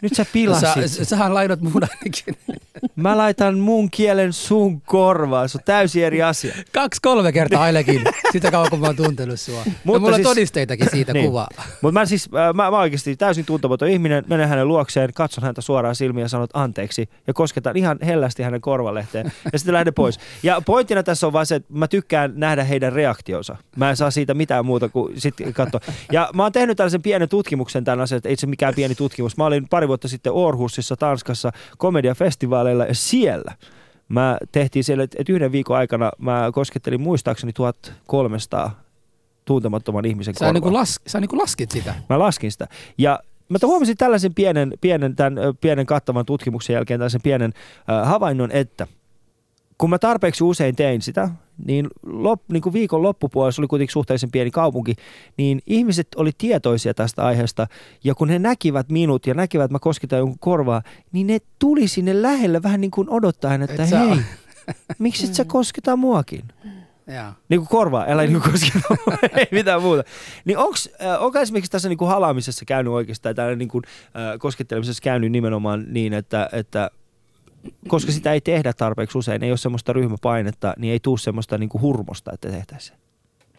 [0.05, 1.07] Nyt sä Sä, pilasit.
[1.07, 2.35] sähän lainat mun ainakin.
[2.95, 5.49] Mä laitan mun kielen sun korvaan.
[5.49, 6.55] Se on täysin eri asia.
[6.71, 8.01] Kaksi, kolme kertaa ainakin.
[8.31, 9.55] Sitä kauan kun mä oon tuntenut sua.
[9.65, 11.25] Mutta Mutta mulla siis- on todisteitakin siitä Niin.
[11.25, 11.47] kuvaa.
[11.81, 15.61] Mutta mä siis, äh, mä, mä oikeasti täysin tuntematon ihminen, menen hänen luokseen, katson häntä
[15.61, 20.19] suoraan silmiin ja sanon anteeksi ja kosketan ihan hellästi hänen korvalehteen ja sitten lähden pois.
[20.43, 23.55] Ja pointtina tässä on vaan se, että mä tykkään nähdä heidän reaktionsa.
[23.75, 25.81] Mä en saa siitä mitään muuta kuin sitten katsoa.
[26.11, 29.37] Ja mä oon tehnyt tällaisen pienen tutkimuksen tämän asian, että ei se mikään pieni tutkimus.
[29.37, 33.55] Mä olin pari vuotta sitten Aarhusissa Tanskassa komediafestivaaleilla ja siellä
[34.09, 38.81] mä tehtiin siellä, että yhden viikon aikana mä koskettelin muistaakseni 1300
[39.45, 40.53] tuntemattoman ihmisen Sä, korvaa.
[40.53, 41.95] niinku las, sä niinku laskit sitä.
[42.09, 42.67] Mä laskin sitä.
[42.97, 43.19] Ja
[43.49, 47.53] mä huomasin tällaisen pienen, pienen, tämän, pienen kattavan tutkimuksen jälkeen tällaisen pienen
[47.89, 48.87] äh, havainnon, että
[49.77, 51.29] kun mä tarpeeksi usein tein sitä,
[51.65, 54.95] niin, lop, niin kuin viikon loppupuolella, se oli kuitenkin suhteellisen pieni kaupunki,
[55.37, 57.67] niin ihmiset oli tietoisia tästä aiheesta.
[58.03, 60.81] Ja kun he näkivät minut ja näkivät, että mä kosketan jonkun korvaa,
[61.11, 64.17] niin ne tuli sinne lähelle vähän niin kuin odottaen, että Et hei,
[64.99, 66.43] miksi et sä kosketa muakin?
[67.07, 67.31] Joo.
[67.49, 70.03] Niin kuin korvaa, älä niin kuin kosketa mua, ei mitään muuta.
[70.45, 74.39] Niin onks, äh, onko esimerkiksi tässä niin kuin halaamisessa käynyt oikeastaan, tai niin kuin, äh,
[74.39, 76.91] koskettelemisessa käynyt nimenomaan niin, että, että
[77.87, 81.69] koska sitä ei tehdä tarpeeksi usein, ei ole semmoista ryhmäpainetta, niin ei tule semmoista niin
[81.69, 82.97] kuin hurmosta, että tehtäisiin.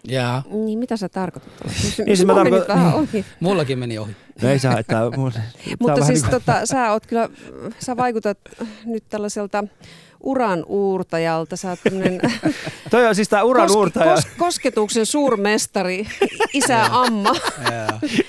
[0.08, 0.42] Jaa.
[0.50, 1.52] Niin mitä sä tarkoitat?
[2.06, 3.24] Niin, siis mä tarkoitan- vähän ohi.
[3.40, 4.16] Mullakin meni ohi.
[4.42, 5.00] No ei saa, että...
[5.16, 5.32] mun-
[5.80, 7.28] Mutta siis niin kuin- tota, sä oot kyllä,
[7.78, 8.38] sä vaikutat
[8.84, 9.64] nyt tällaiselta
[10.26, 11.56] uran uurtajalta.
[11.56, 12.20] Sä oot tämmönen
[12.90, 14.14] Toi on siis tää uran uurtaja.
[14.14, 16.06] kos, kosketuksen suurmestari,
[16.52, 17.32] isä Amma.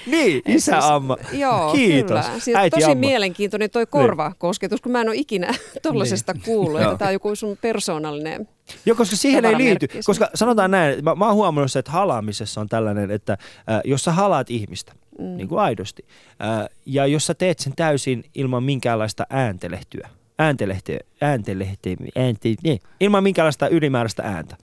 [0.06, 1.18] Niin, isä Amma.
[1.32, 2.26] Joo, Kiitos.
[2.26, 2.56] kyllä.
[2.58, 2.93] On Äiti tosi Amma.
[2.93, 3.00] Niin.
[3.00, 6.91] mielenkiintoinen toi korvakosketus, kun mä en ole ikinä tollasesta kuullut, Joo.
[6.91, 8.48] että tämä on joku sun persoonallinen.
[8.86, 9.88] Joo, koska siihen ei liity.
[10.06, 14.04] Koska sanotaan näin, mä, mä oon huomannut se, että halaamisessa on tällainen, että äh, jos
[14.04, 15.38] sä halaat ihmistä, mm.
[15.38, 16.06] niin kuin aidosti,
[16.41, 23.23] äh, ja jos sä teet sen täysin ilman minkäänlaista ääntelehtyä, ääntelehtiä, ääntelehtiä, äänte, niin, ilman
[23.23, 24.55] minkäänlaista ylimääräistä ääntä,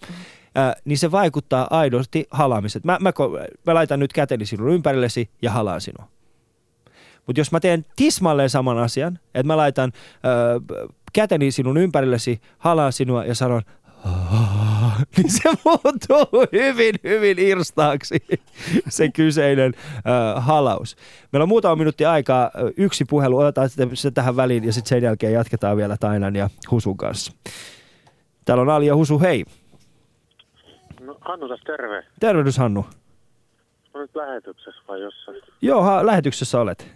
[0.58, 2.84] äh, niin se vaikuttaa aidosti halaamiset.
[2.84, 3.12] Mä, mä,
[3.66, 6.08] mä laitan nyt käteni sinun ympärillesi ja halaan sinua.
[7.26, 9.92] Mutta jos mä teen tismalleen saman asian, että mä laitan
[10.24, 10.60] ö,
[11.12, 13.62] käteni sinun ympärillesi, halaan sinua ja sanon,
[15.16, 18.14] niin se muuttuu hyvin, hyvin irstaaksi
[18.88, 20.96] se kyseinen ö, halaus.
[21.32, 24.88] Meillä on muutama minuutti aikaa, ö, yksi puhelu, otetaan sitten se tähän väliin ja sitten
[24.88, 27.32] sen jälkeen jatketaan vielä Tainan ja Husun kanssa.
[28.44, 29.44] Täällä on Ali ja Husu, hei.
[31.00, 32.04] No Hannu tässä terve.
[32.20, 32.86] Tervehdys Hannu.
[33.94, 35.42] Mä nyt lähetyksessä vai jossain?
[35.62, 36.88] Joo, ha, lähetyksessä olet.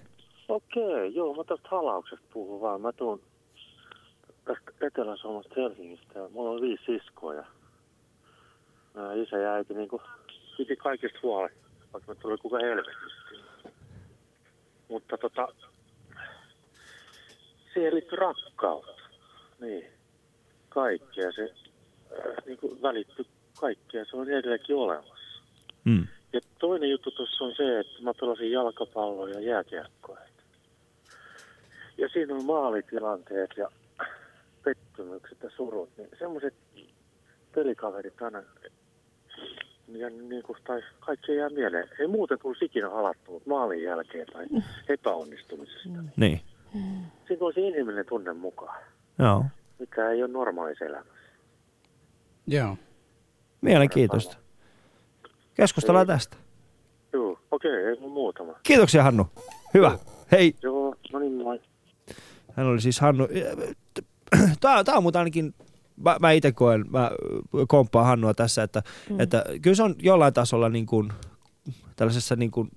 [0.49, 2.81] Okei, joo, mä tästä halauksesta puhun vaan.
[2.81, 3.21] Mä tuun
[4.45, 7.45] tästä Etelä-Suomesta Helsingistä ja mulla on viisi siskoa ja
[9.13, 10.03] isä ja äiti niinku
[10.57, 11.51] piti kaikista huolen,
[11.93, 13.29] vaikka me tuli kuka helvetistä.
[14.89, 15.49] Mutta tota,
[17.75, 19.03] siihen liittyy rakkautta.
[19.61, 19.87] Niin,
[20.69, 21.55] kaikkea se
[22.13, 23.25] äh, niinku välittyy
[23.61, 25.43] kaikkea, se on edelleenkin olemassa.
[25.85, 26.07] Mm.
[26.33, 30.19] Ja toinen juttu tuossa on se, että mä pelasin jalkapalloa ja jääkiekkoa.
[31.99, 33.69] Ja siinä on maalitilanteet ja
[34.65, 35.91] pettymykset ja surut.
[35.97, 36.55] Niin semmoiset
[37.55, 38.43] pelikaverit aina,
[39.89, 41.89] ja niin kuin, tai kaikki jää mieleen.
[41.99, 44.47] Ei muuten tulisi ikinä halattu, mutta maalin jälkeen tai
[44.89, 45.89] epäonnistumisesta.
[46.17, 46.41] Niin,
[47.29, 48.79] Siinä olisi inhimillinen tunne mukaan,
[49.19, 49.45] joo.
[49.79, 51.13] mikä ei ole normaalissa elämässä.
[52.47, 52.77] Joo.
[53.61, 54.37] Mielenkiintoista.
[55.55, 56.37] Keskustellaan tästä.
[57.13, 58.53] Joo, okei, ei mun muutama.
[58.63, 59.27] Kiitoksia Hannu.
[59.75, 59.99] Hyvä.
[60.33, 60.55] Hei.
[60.63, 61.61] Joo, no niin moi.
[62.53, 63.29] Hän oli siis Hannu.
[64.61, 65.55] Tämä, tämä on muuten ainakin,
[66.05, 67.11] mä, mä itse koen, mä
[67.69, 69.21] komppaan Hannua tässä, että, mm.
[69.21, 71.13] että kyllä se on jollain tasolla niin kuin,
[71.97, 72.71] tällaisessa niin kuin,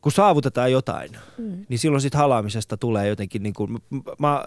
[0.00, 1.66] kun saavutetaan jotain, mm.
[1.68, 3.78] niin silloin sitten halaamisesta tulee jotenkin niin kuin, mä,
[4.18, 4.44] mä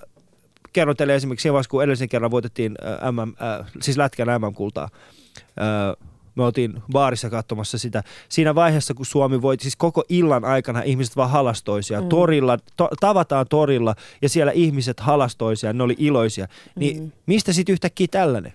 [0.73, 2.77] kerron teille esimerkiksi siinä vaiheessa, kun edellisen kerran voitettiin
[3.11, 4.89] MM, äh, siis Lätkän MM-kultaa,
[5.61, 8.03] äh, me oltiin baarissa katsomassa sitä.
[8.29, 12.01] Siinä vaiheessa, kun Suomi voitti, siis koko illan aikana ihmiset vaan halastoisia.
[12.01, 12.09] Mm.
[12.09, 16.47] Torilla, to, tavataan torilla ja siellä ihmiset halastoisia, ne oli iloisia.
[16.75, 17.11] Niin mm.
[17.25, 18.53] mistä sitten yhtäkkiä tällainen?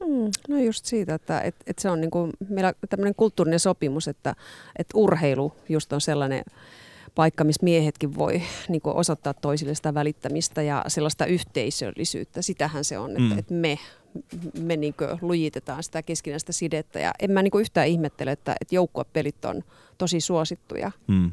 [0.00, 4.34] Mm, no just siitä, että et, et se on niinku meillä tämmöinen kulttuurinen sopimus, että
[4.76, 6.44] et urheilu just on sellainen
[7.14, 12.42] paikka, missä miehetkin voi niinku osoittaa toisille sitä välittämistä ja sellaista yhteisöllisyyttä.
[12.42, 13.32] Sitähän se on, että Mm.
[13.32, 13.38] mm.
[13.38, 13.50] et
[14.14, 16.98] me, me niinku lujitetaan sitä keskinäistä sidettä.
[16.98, 19.64] Ja en mä niinku yhtään ihmettele, että et joukkuepelit on
[19.98, 20.92] tosi suosittuja.
[21.06, 21.30] Mm.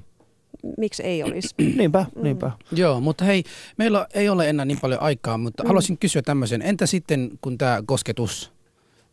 [0.77, 1.55] Miksi ei olisi?
[1.77, 2.51] Niinpä, niinpä.
[2.71, 3.43] Joo, mutta hei,
[3.77, 5.67] meillä ei ole enää niin paljon aikaa, mutta mm.
[5.67, 6.61] haluaisin kysyä tämmöisen.
[6.61, 8.51] Entä sitten, kun tämä kosketus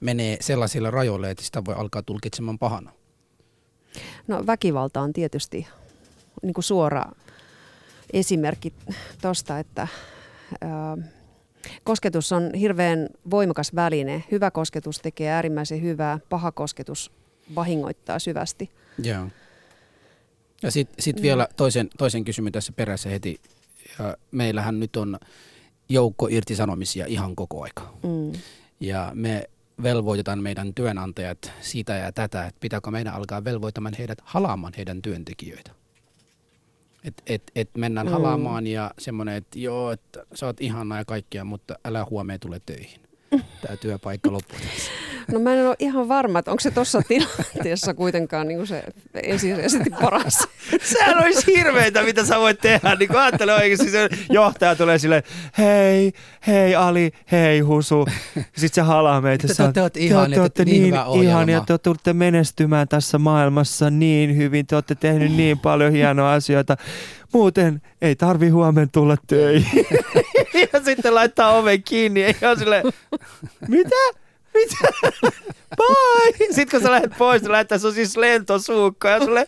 [0.01, 2.93] menee sellaisille rajoille, että sitä voi alkaa tulkitsemaan pahana?
[4.27, 5.67] No väkivalta on tietysti
[6.43, 7.05] niin kuin suora
[8.13, 8.73] esimerkki
[9.23, 9.89] tuosta, että
[10.61, 10.97] ää,
[11.85, 14.25] kosketus on hirveän voimakas väline.
[14.31, 17.13] Hyvä kosketus tekee äärimmäisen hyvää, paha kosketus
[17.55, 18.71] vahingoittaa syvästi.
[19.03, 19.29] Joo.
[20.63, 23.41] Ja sitten sit vielä toisen, toisen kysymyksen tässä perässä heti.
[23.99, 25.19] Ja meillähän nyt on
[25.89, 27.95] joukko irtisanomisia ihan koko aika.
[28.03, 28.33] Mm.
[28.81, 29.45] Ja me
[29.83, 35.71] velvoitetaan meidän työnantajat siitä ja tätä, että pitääkö meidän alkaa velvoittamaan heidät halaamaan heidän työntekijöitä.
[37.05, 38.13] Et, et, et mennään mm.
[38.13, 42.61] halaamaan ja semmoinen, että joo, että sä oot ihana ja kaikkea, mutta älä huomeen tule
[42.67, 43.04] töihin.
[43.63, 44.59] Tämä työpaikka loppuu.
[45.33, 48.85] No mä en ole ihan varma, että onko se tuossa tilanteessa kuitenkaan niin se
[49.23, 50.49] ensisijaisesti paras.
[50.93, 52.95] Sehän olisi hirveitä, mitä sä voit tehdä.
[52.95, 55.23] Niin kun ajattele oikeasti, se johtaja tulee silleen,
[55.59, 56.13] hei,
[56.47, 58.07] hei Ali, hei Husu.
[58.35, 59.49] Sitten se halaa meitä.
[59.49, 63.91] Te, te, te olette ihania, te, olette niin, hyvä ihania, te olette menestymään tässä maailmassa
[63.91, 66.77] niin hyvin, te olette tehnyt niin paljon hienoja asioita.
[67.33, 69.87] Muuten ei tarvi huomenna tulla töihin.
[70.73, 72.83] ja sitten laittaa oven kiinni ja ihan sille,
[73.69, 73.97] mitä?
[74.55, 74.77] Mitä?
[75.77, 76.47] Bye!
[76.47, 79.47] Sitten kun sä lähdet pois, niin lähtee sun siis lentosuukko ja sulle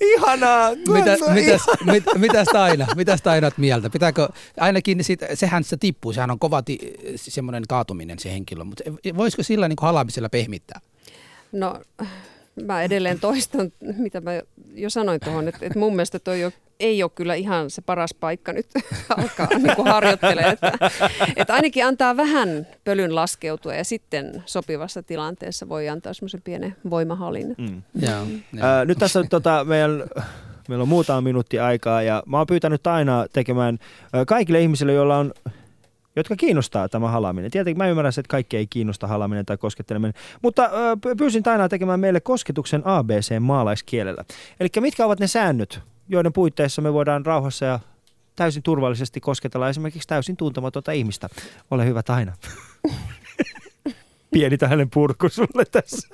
[0.00, 0.70] ihanaa.
[0.70, 2.86] Mitä, mitäs, mit, mitäs Taina?
[2.96, 3.90] Mitäs Tainat mieltä?
[3.90, 6.78] Pitääkö, ainakin sit, sehän se tippuu, sehän on kova ti,
[7.16, 8.84] semmoinen kaatuminen se henkilö, mutta
[9.16, 10.80] voisiko sillä niin halaamisella pehmittää?
[11.52, 11.80] No
[12.62, 14.30] mä edelleen toistan, mitä mä
[14.74, 16.40] jo sanoin tuohon, että, että mun mielestä toi
[16.80, 18.66] ei ole kyllä ihan se paras paikka nyt
[19.18, 20.52] alkaa niin kuin harjoittelemaan.
[20.52, 20.72] Että,
[21.36, 27.54] että ainakin antaa vähän pölyn laskeutua ja sitten sopivassa tilanteessa voi antaa semmoisen pienen voimahallin.
[27.58, 27.82] Mm.
[28.00, 28.80] Ja, ja.
[28.80, 30.02] Äh, nyt tässä tota, meidän
[30.68, 33.78] Meillä on muutama minuutti aikaa ja mä oon pyytänyt aina tekemään
[34.26, 35.32] kaikille ihmisille, joilla on
[36.16, 37.50] jotka kiinnostaa tämä halaminen.
[37.50, 40.70] Tietenkin mä ymmärrän, että kaikki ei kiinnosta halaminen tai kosketteleminen, mutta
[41.18, 44.24] pyysin Tainaa tekemään meille kosketuksen ABC-maalaiskielellä.
[44.60, 47.80] Eli mitkä ovat ne säännöt, joiden puitteissa me voidaan rauhassa ja
[48.36, 51.28] täysin turvallisesti kosketella esimerkiksi täysin tuntematonta ihmistä.
[51.70, 52.32] Ole hyvä Taina.
[54.32, 56.08] Pieni tällainen purku sulle tässä.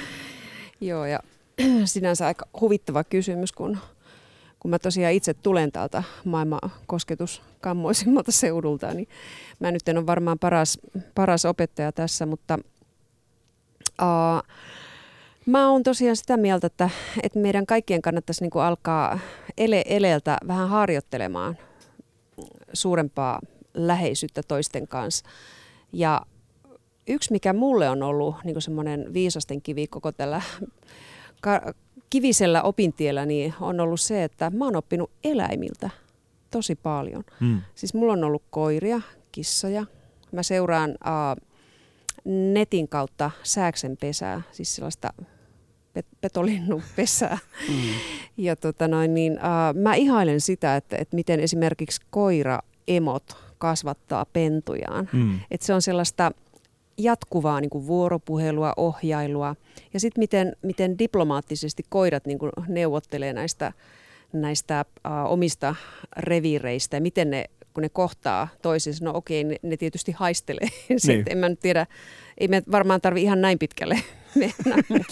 [0.80, 1.20] Joo, ja
[1.84, 3.78] sinänsä aika huvittava kysymys, kun
[4.64, 9.08] kun mä tosiaan itse tulen täältä maailman kosketuskammoisimmalta seudulta, niin
[9.60, 10.78] mä nyt en ole varmaan paras,
[11.14, 12.58] paras opettaja tässä, mutta
[14.02, 14.42] uh,
[15.46, 16.90] mä oon tosiaan sitä mieltä, että,
[17.22, 19.18] että meidän kaikkien kannattaisi niin kuin alkaa
[19.58, 21.58] ele eleeltä vähän harjoittelemaan
[22.72, 23.40] suurempaa
[23.74, 25.24] läheisyyttä toisten kanssa.
[25.92, 26.22] Ja
[27.06, 30.42] yksi, mikä mulle on ollut niin semmoinen viisasten kivi koko tällä
[32.10, 35.90] kivisellä opintiellä niin on ollut se, että mä oon oppinut eläimiltä
[36.50, 37.24] tosi paljon.
[37.40, 37.60] Hmm.
[37.74, 39.00] Siis mulla on ollut koiria,
[39.32, 39.86] kissoja.
[40.32, 40.94] Mä seuraan
[42.24, 45.12] netin kautta sääksen pesää, siis sellaista
[45.98, 47.38] pet- petolinnun pesää.
[47.66, 47.76] Hmm.
[48.36, 54.26] Ja tota noin, niin, uh, mä ihailen sitä, että, että miten esimerkiksi koira emot kasvattaa
[54.32, 55.08] pentujaan.
[55.12, 55.40] Hmm.
[55.50, 56.32] Että se on sellaista
[56.98, 59.56] jatkuvaa niin kuin vuoropuhelua, ohjailua
[59.94, 63.72] ja sitten miten, miten diplomaattisesti koirat niin kuin neuvottelee näistä,
[64.32, 65.74] näistä uh, omista
[66.16, 67.44] reviireistä ja miten ne,
[67.74, 70.68] kun ne kohtaa toisensa, no okei, ne, ne tietysti haistelee.
[71.06, 71.24] Niin.
[71.26, 71.86] en mä nyt tiedä,
[72.38, 74.00] ei me varmaan tarvi ihan näin pitkälle
[74.34, 74.82] mennä.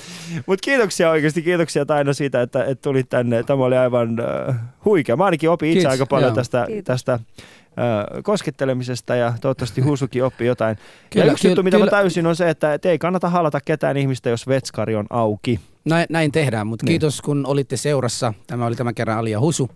[0.47, 3.43] Mutta kiitoksia oikeasti, kiitoksia Taino siitä, että, että tulit tänne.
[3.43, 4.55] Tämä oli aivan uh,
[4.85, 5.17] huikea.
[5.17, 5.93] Mä ainakin opin itse Kiitos.
[5.93, 6.35] aika paljon Joo.
[6.35, 7.19] tästä, tästä
[8.23, 10.77] koskettelemisesta ja toivottavasti Husukin oppii jotain.
[11.11, 11.87] Kyllä, ja yksi kyllä, juttu, mitä kyllä.
[11.87, 15.61] mä täysin on se, että ei kannata halata ketään ihmistä, jos vetskari on auki.
[15.85, 16.91] Näin, näin tehdään, mutta niin.
[16.91, 18.35] kiitos kun olitte seurassa.
[18.47, 19.71] Tämä oli tämän kerran Alia Husu.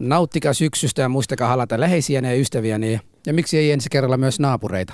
[0.00, 2.78] Nauttikaa syksystä ja muistakaa halata läheisiä ja ystäviä.
[3.26, 4.88] Ja miksi ei ensi kerralla myös naapureita.